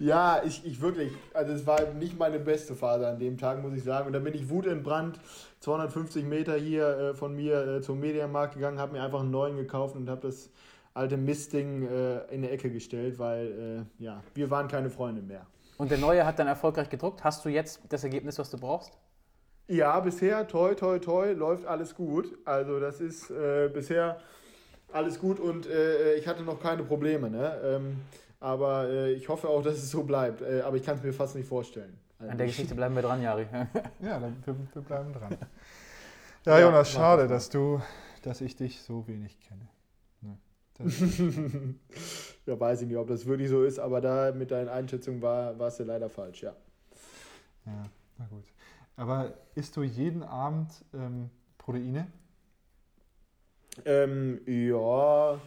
[0.00, 3.74] ja, ich, ich wirklich, also es war nicht meine beste Phase an dem Tag, muss
[3.74, 4.06] ich sagen.
[4.06, 5.18] Und dann bin ich wutentbrannt
[5.60, 9.56] 250 Meter hier äh, von mir äh, zum Mediamarkt gegangen, habe mir einfach einen neuen
[9.56, 10.50] gekauft und habe das
[10.94, 15.46] alte Mistding äh, in die Ecke gestellt, weil äh, ja, wir waren keine Freunde mehr.
[15.76, 17.22] Und der Neue hat dann erfolgreich gedruckt.
[17.22, 18.98] Hast du jetzt das Ergebnis, was du brauchst?
[19.68, 22.36] Ja, bisher, toi, toi, toi, läuft alles gut.
[22.44, 24.18] Also das ist äh, bisher
[24.92, 27.30] alles gut und äh, ich hatte noch keine Probleme.
[27.30, 27.60] Ne?
[27.62, 27.96] Ähm,
[28.40, 30.42] aber äh, ich hoffe auch, dass es so bleibt.
[30.42, 31.98] Äh, aber ich kann es mir fast nicht vorstellen.
[32.18, 33.46] Also, An der Geschichte bleiben wir dran, Jari.
[34.00, 35.36] Ja, dann, wir, wir bleiben dran.
[36.44, 37.82] Ja, Jonas, mach schade, das dass du,
[38.22, 39.68] dass ich dich so wenig kenne.
[40.20, 40.38] Ne.
[42.46, 45.58] Ja, weiß ich nicht, ob das wirklich so ist, aber da mit deinen Einschätzungen war,
[45.58, 46.54] warst du leider falsch, ja.
[47.66, 48.44] ja, na gut.
[48.96, 52.06] Aber isst du jeden Abend ähm, Proteine?
[53.84, 55.38] Ähm, ja,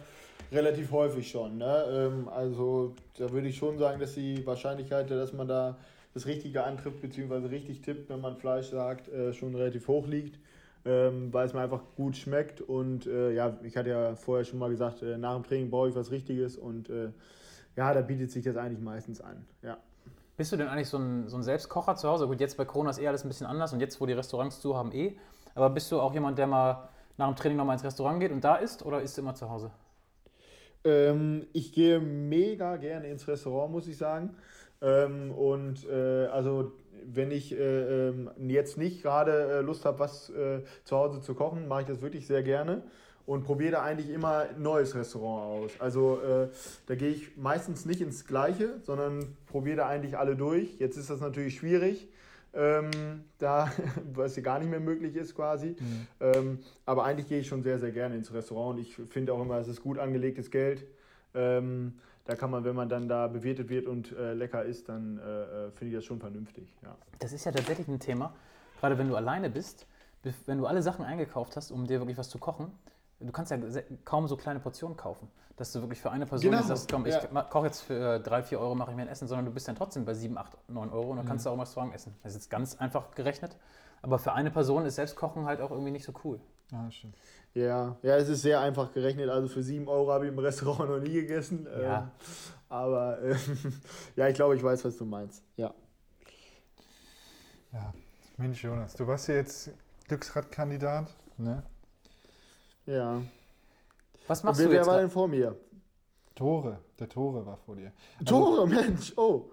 [0.52, 1.58] relativ häufig schon.
[1.58, 1.84] Ne?
[1.90, 5.76] Ähm, also da würde ich schon sagen, dass die Wahrscheinlichkeit, dass man da
[6.14, 10.38] das Richtige antrifft, beziehungsweise richtig tippt, wenn man Fleisch sagt, äh, schon relativ hoch liegt.
[10.84, 14.58] Ähm, weil es mir einfach gut schmeckt und äh, ja, ich hatte ja vorher schon
[14.58, 17.10] mal gesagt, äh, nach dem Training brauche ich was Richtiges und äh,
[17.76, 19.46] ja, da bietet sich das eigentlich meistens an.
[19.62, 19.78] Ja.
[20.36, 22.26] Bist du denn eigentlich so ein, so ein Selbstkocher zu Hause?
[22.26, 24.60] Gut, jetzt bei Corona ist eh alles ein bisschen anders und jetzt, wo die Restaurants
[24.60, 25.16] zu haben, eh.
[25.54, 28.42] Aber bist du auch jemand, der mal nach dem Training nochmal ins Restaurant geht und
[28.42, 29.70] da isst oder isst du immer zu Hause?
[30.84, 34.34] Ähm, ich gehe mega gerne ins Restaurant, muss ich sagen.
[34.80, 36.72] Ähm, und äh, also
[37.04, 41.34] wenn ich äh, ähm, jetzt nicht gerade äh, Lust habe, was äh, zu Hause zu
[41.34, 42.82] kochen, mache ich das wirklich sehr gerne
[43.26, 45.72] und probiere da eigentlich immer ein neues Restaurant aus.
[45.78, 46.48] Also äh,
[46.86, 50.78] da gehe ich meistens nicht ins gleiche, sondern probiere da eigentlich alle durch.
[50.78, 52.08] Jetzt ist das natürlich schwierig.
[52.54, 53.70] Ähm, da,
[54.12, 55.76] was hier gar nicht mehr möglich ist quasi.
[56.20, 59.58] Ähm, aber eigentlich gehe ich schon sehr, sehr gerne ins Restaurant ich finde auch immer,
[59.58, 60.84] es ist gut angelegtes Geld.
[61.34, 61.94] Ähm,
[62.24, 65.22] da kann man, wenn man dann da bewirtet wird und äh, lecker isst, dann äh,
[65.22, 66.72] äh, finde ich das schon vernünftig.
[66.82, 66.96] Ja.
[67.18, 68.34] Das ist ja tatsächlich ein Thema,
[68.80, 69.86] gerade wenn du alleine bist,
[70.46, 72.70] wenn du alle Sachen eingekauft hast, um dir wirklich was zu kochen,
[73.22, 73.58] du kannst ja
[74.04, 77.14] kaum so kleine Portionen kaufen, dass du wirklich für eine Person Genau, sagst, komm, ich
[77.14, 77.42] ja.
[77.44, 79.76] koche jetzt für 3, 4 Euro, mache ich mir ein Essen, sondern du bist dann
[79.76, 82.14] trotzdem bei 7, 8, 9 Euro und dann kannst du auch im Restaurant essen.
[82.22, 83.56] Das ist jetzt ganz einfach gerechnet,
[84.02, 86.40] aber für eine Person ist Selbstkochen halt auch irgendwie nicht so cool.
[86.70, 87.16] Ja, stimmt.
[87.54, 89.28] Ja, ja, es ist sehr einfach gerechnet.
[89.28, 91.66] Also für 7 Euro habe ich im Restaurant noch nie gegessen.
[91.80, 91.98] Ja.
[91.98, 92.10] Ähm,
[92.70, 93.36] aber äh,
[94.16, 95.44] ja, ich glaube, ich weiß, was du meinst.
[95.56, 95.74] Ja.
[97.72, 97.92] Ja,
[98.38, 99.70] Mensch, Jonas, du warst ja jetzt
[100.08, 101.06] Glücksradkandidat.
[101.38, 101.62] Ne?
[102.86, 103.22] Ja.
[104.26, 104.86] Was machst wer, du wer jetzt?
[104.86, 105.02] war grad?
[105.04, 105.56] denn vor mir?
[106.34, 107.92] Tore, der Tore war vor dir.
[108.20, 109.44] Also, Tore, Mensch, oh.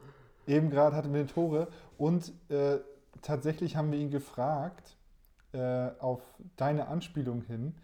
[0.47, 1.67] Eben gerade hatten wir den Tore
[1.97, 2.77] und äh,
[3.21, 4.95] tatsächlich haben wir ihn gefragt,
[5.51, 6.21] äh, auf
[6.57, 7.75] deine Anspielung hin,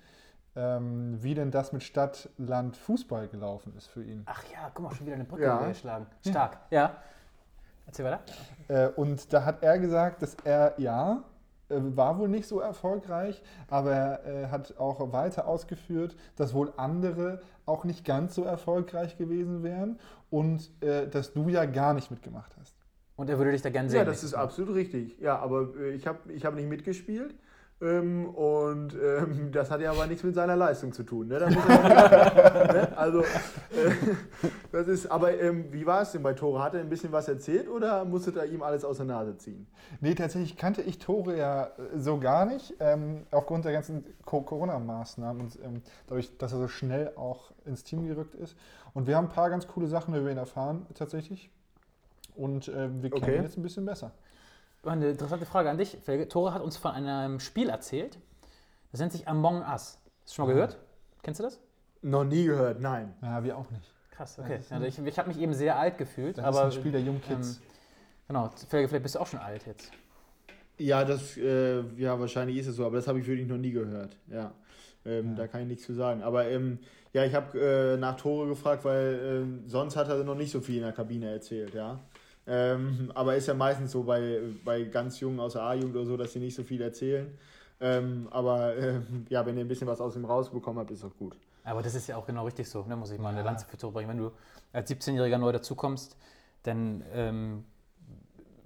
[0.56, 4.24] ähm, wie denn das mit Stadt, Land, Fußball gelaufen ist für ihn.
[4.26, 5.68] Ach ja, guck mal, schon wieder eine Brücke Ja.
[5.68, 6.08] geschlagen.
[6.26, 6.58] Stark.
[6.72, 6.96] Ja.
[7.86, 8.22] Erzähl weiter.
[8.68, 11.24] Äh, und da hat er gesagt, dass er, ja,
[11.70, 17.42] war wohl nicht so erfolgreich, aber er äh, hat auch weiter ausgeführt, dass wohl andere
[17.66, 20.00] auch nicht ganz so erfolgreich gewesen wären
[20.30, 22.76] und äh, dass du ja gar nicht mitgemacht hast.
[23.16, 24.00] Und er würde dich da gern sehen.
[24.00, 25.18] Ja, das ist absolut richtig.
[25.20, 27.36] Ja, aber äh, ich habe ich hab nicht mitgespielt.
[27.82, 31.28] Ähm, und ähm, das hat ja aber nichts mit seiner Leistung zu tun.
[31.28, 31.36] Ne?
[31.40, 31.50] Er
[32.74, 32.98] ne?
[32.98, 33.26] Also, äh,
[34.72, 36.64] das ist, aber ähm, wie war es denn bei Tore?
[36.64, 39.68] Hat er ein bisschen was erzählt oder musstet ihr ihm alles aus der Nase ziehen?
[40.00, 44.42] Nee, tatsächlich kannte ich Tore ja äh, so gar nicht, ähm, aufgrund der ganzen Co
[44.42, 48.56] Corona-Maßnahmen und ähm, dadurch, dass er so schnell auch ins Team gerückt ist.
[48.94, 51.52] Und wir haben ein paar ganz coole Sachen über ihn erfahren, tatsächlich.
[52.36, 53.36] Und ähm, wir kennen Okay.
[53.38, 54.12] ihn jetzt ein bisschen besser.
[54.86, 55.98] Eine interessante Frage an dich.
[56.04, 56.28] Felge.
[56.28, 58.18] Tore hat uns von einem Spiel erzählt.
[58.92, 59.66] Das nennt sich Among Us.
[59.68, 60.78] Hast du schon mal gehört?
[61.24, 61.60] Kennst du das?
[62.02, 63.14] Noch nie gehört, nein.
[63.22, 63.92] Ja, wir auch nicht.
[64.12, 64.60] Krass, okay.
[64.70, 66.38] Also ich ich habe mich eben sehr alt gefühlt.
[66.38, 67.58] Das aber, ist ein Spiel der jungen Kids.
[67.58, 67.64] Ähm,
[68.28, 69.92] genau, Felge, vielleicht bist du auch schon alt jetzt.
[70.78, 73.72] Ja, das, äh, ja, wahrscheinlich ist es so, aber das habe ich wirklich noch nie
[73.72, 74.18] gehört.
[74.28, 74.52] Ja.
[75.06, 75.36] Ähm, Ja.
[75.36, 76.22] Da kann ich nichts zu sagen.
[76.22, 76.80] Aber ähm,
[77.14, 80.62] ja, ich habe äh, nach Tore gefragt, weil ähm, sonst hat er noch nicht so
[80.62, 82.00] viel in der Kabine erzählt, ja.
[82.48, 86.18] Ähm, aber ist ja meistens so bei, bei ganz Jungen aus der A-Jugend oder so,
[86.18, 87.36] dass sie nicht so viel erzählen.
[87.82, 91.16] Ähm, aber ähm, ja, wenn ihr ein bisschen was aus ihm rausbekommen habt, ist doch
[91.18, 91.36] gut.
[91.64, 92.96] Aber das ist ja auch genau richtig so, ne?
[92.96, 94.10] muss ich mal eine Lanze für Tore bringen.
[94.10, 94.32] Wenn du
[94.72, 96.16] als 17-Jähriger neu dazukommst,
[96.64, 97.66] dann ähm,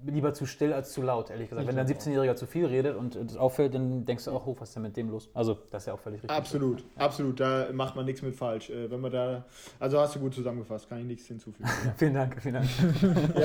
[0.06, 1.68] lieber zu still als zu laut, ehrlich gesagt.
[1.68, 4.56] Wenn dann ein 17-Jähriger zu viel redet und das auffällt, dann denkst du auch, oh,
[4.60, 5.30] was ist denn mit dem los?
[5.34, 6.38] Also, das ist ja auch völlig richtig.
[6.38, 7.40] Absolut, absolut.
[7.40, 8.70] Da macht man nichts mit falsch.
[8.70, 9.46] Äh, wenn man da,
[9.80, 11.70] also hast du gut zusammengefasst, kann ich nichts hinzufügen.
[11.98, 12.70] Vielen Dank, vielen Dank.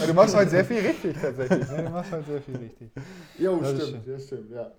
[0.00, 1.70] Ja, du machst halt sehr viel richtig tatsächlich.
[1.70, 1.84] Ne?
[1.84, 2.90] Du machst halt sehr viel richtig.
[3.38, 4.70] jo, Das stimmt, das stimmt, ja.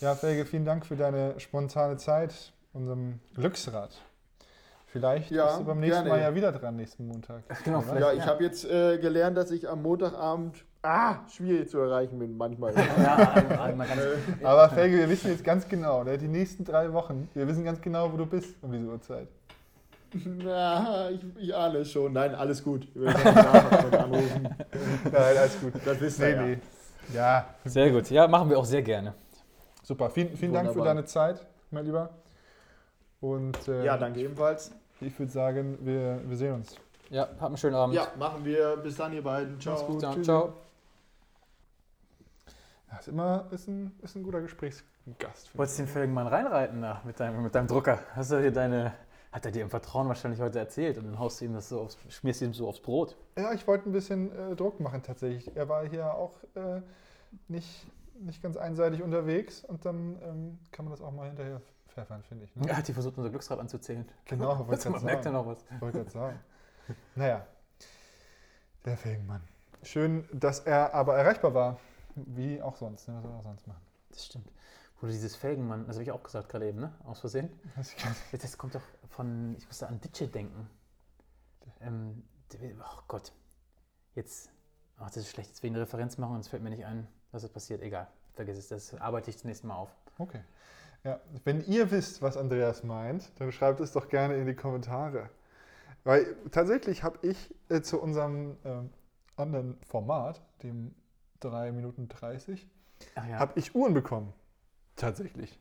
[0.00, 3.96] Ja, Felge, vielen Dank für deine spontane Zeit, unserem Glücksrad.
[4.98, 6.08] Vielleicht Ja, bist du beim nächsten gerne.
[6.20, 7.42] Mal ja wieder dran, nächsten Montag.
[7.64, 11.78] Genau, vielleicht- Ja, ich habe jetzt äh, gelernt, dass ich am Montagabend ah, schwierig zu
[11.78, 12.72] erreichen bin manchmal.
[12.98, 14.00] Ja, einmal ganz,
[14.42, 17.80] Aber Felge, wir wissen jetzt ganz genau, ne, die nächsten drei Wochen, wir wissen ganz
[17.80, 19.28] genau, wo du bist um diese Uhrzeit.
[20.24, 22.12] Na, ich, ich ahne es schon.
[22.12, 22.86] Nein, alles gut.
[22.94, 23.12] Wir.
[23.92, 25.72] Nein, alles gut.
[25.84, 26.42] Das wisst Nee, ja.
[26.42, 26.58] nee.
[27.14, 28.10] Ja, sehr gut.
[28.10, 29.14] Ja, machen wir auch sehr gerne.
[29.82, 30.10] super.
[30.10, 32.10] Vielen, vielen Dank für deine Zeit, mein Lieber.
[33.20, 34.72] Und äh, Ja, danke ebenfalls.
[35.00, 36.76] Ich würde sagen, wir, wir sehen uns.
[37.10, 37.94] Ja, habt einen schönen Abend.
[37.94, 38.76] Ja, machen wir.
[38.78, 39.60] Bis dann, ihr beiden.
[39.60, 39.74] Ciao.
[39.74, 40.00] Mach's gut.
[40.00, 40.22] Ciao.
[40.22, 40.52] Ciao.
[42.90, 45.56] Ja, ist immer ist ein, ist ein guter Gesprächsgast.
[45.56, 48.00] Wolltest du den Felgenmann reinreiten da mit deinem, mit deinem Drucker?
[48.14, 48.94] Hast du hier deine.
[49.32, 51.80] Hat er dir im Vertrauen wahrscheinlich heute erzählt und dann haust du ihm das so
[51.80, 53.16] aufs, schmierst ihm so aufs Brot.
[53.34, 53.42] ich.
[53.42, 55.54] Ja, ich wollte ein bisschen äh, Druck machen tatsächlich.
[55.54, 56.80] Er war hier auch äh,
[57.48, 57.86] nicht,
[58.18, 61.60] nicht ganz einseitig unterwegs und dann ähm, kann man das auch mal hinterher
[61.96, 62.54] pfeffern, finde ich.
[62.54, 62.76] Ne?
[62.76, 64.06] Hat die versucht, unser Glücksrad anzuzählen.
[64.26, 65.36] Genau, wollte ich man merkt ja sagen.
[65.36, 65.64] noch was.
[65.80, 66.40] Wollte gerade sagen.
[67.14, 67.46] Naja,
[68.84, 69.42] der Felgenmann.
[69.82, 71.80] Schön, dass er aber erreichbar war.
[72.14, 73.08] Wie auch sonst.
[73.08, 73.14] Ne?
[73.16, 73.82] Was soll er auch sonst machen?
[74.10, 74.50] Das stimmt.
[75.00, 76.92] Du dieses Felgenmann, das habe ich auch gesagt gerade eben, ne?
[77.04, 77.50] Aus Versehen.
[77.76, 77.94] Das
[78.32, 80.70] Das kommt doch von, ich musste an Ditsche denken.
[81.80, 82.22] Ähm,
[82.80, 83.32] oh Gott.
[84.14, 84.50] Jetzt,
[84.96, 86.86] ach, das ist schlecht, jetzt will ich eine Referenz machen und es fällt mir nicht
[86.86, 87.82] ein, was ist passiert.
[87.82, 89.94] Egal, vergiss es, das arbeite ich das nächste Mal auf.
[90.18, 90.40] Okay.
[91.06, 95.30] Ja, wenn ihr wisst, was Andreas meint, dann schreibt es doch gerne in die Kommentare.
[96.02, 98.90] Weil tatsächlich habe ich äh, zu unserem ähm,
[99.36, 100.96] anderen Format, dem
[101.40, 102.66] 3 Minuten 30,
[103.14, 104.32] Ach ja, habe ich Uhren bekommen.
[104.96, 105.60] Tatsächlich.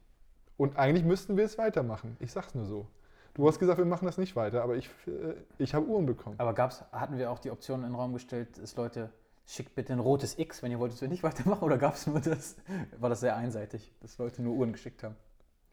[0.57, 2.17] Und eigentlich müssten wir es weitermachen.
[2.19, 2.87] Ich sag's nur so.
[3.35, 6.39] Du hast gesagt, wir machen das nicht weiter, aber ich, äh, ich habe Uhren bekommen.
[6.39, 9.11] aber gab's, hatten wir auch die Option in den Raum gestellt, dass Leute,
[9.45, 12.19] schickt bitte ein rotes X, wenn ihr wolltet, wir nicht weitermachen, oder gab es nur
[12.19, 12.55] das,
[12.97, 15.15] war das sehr einseitig, dass Leute nur Uhren geschickt haben?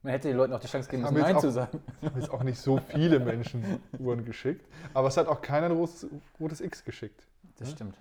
[0.03, 1.80] Man hätte den Leuten auch die Chance geben müssen, Nein jetzt zu auch- sagen.
[2.00, 4.66] Es haben jetzt auch nicht so viele Menschen Uhren geschickt.
[4.94, 6.07] Aber es hat auch keiner ein rotes,
[6.40, 7.24] rotes X geschickt.
[7.59, 7.74] Das Ja.
[7.76, 7.96] stimmt.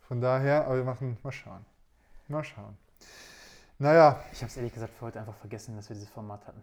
[0.00, 1.64] Von daher, aber wir machen, mal schauen.
[2.28, 2.76] Mal schauen.
[3.78, 6.62] Naja, Ich habe es ehrlich gesagt für heute einfach vergessen, dass wir dieses Format hatten.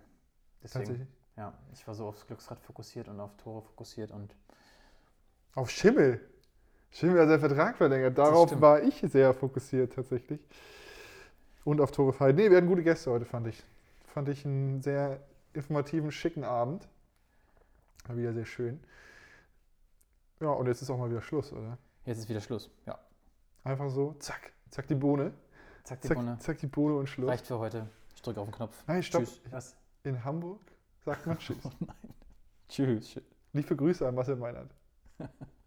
[0.64, 1.08] Deswegen, tatsächlich.
[1.38, 4.36] ja, ich war so aufs Glücksrad fokussiert und auf Tore fokussiert und
[5.56, 6.20] Auf Schimmel.
[6.92, 8.18] Schimmel hat seinen Vertrag verlängert.
[8.18, 10.40] Darauf war ich sehr fokussiert tatsächlich.
[11.64, 12.32] Und auf Tore frei.
[12.32, 13.64] Nee, wir hatten gute Gäste heute, fand ich.
[14.14, 15.22] Fand ich einen sehr
[15.54, 16.88] informativen, schicken Abend.
[18.08, 18.80] War wieder sehr schön.
[20.40, 21.78] Ja, und jetzt ist auch mal wieder Schluss, oder?
[22.06, 22.70] jetzt ist wieder Schluss.
[22.86, 22.98] Ja,
[23.64, 25.34] Einfach so, zack, zack die Bohne.
[25.84, 26.38] zack die Zack, Bohne.
[26.40, 27.30] zack die Bohne und Schluss.
[27.30, 27.88] Reicht für heute.
[28.16, 28.84] Ich drücke auf den Knopf.
[28.88, 29.24] Nein, stopp.
[29.26, 29.42] Tschüss.
[29.52, 29.76] Was?
[30.04, 30.60] In Hamburg
[31.06, 31.58] sagt man Tschüss.
[32.70, 33.22] Tschüss.
[33.54, 34.72] Liebe Grüße an Marcel Meinert.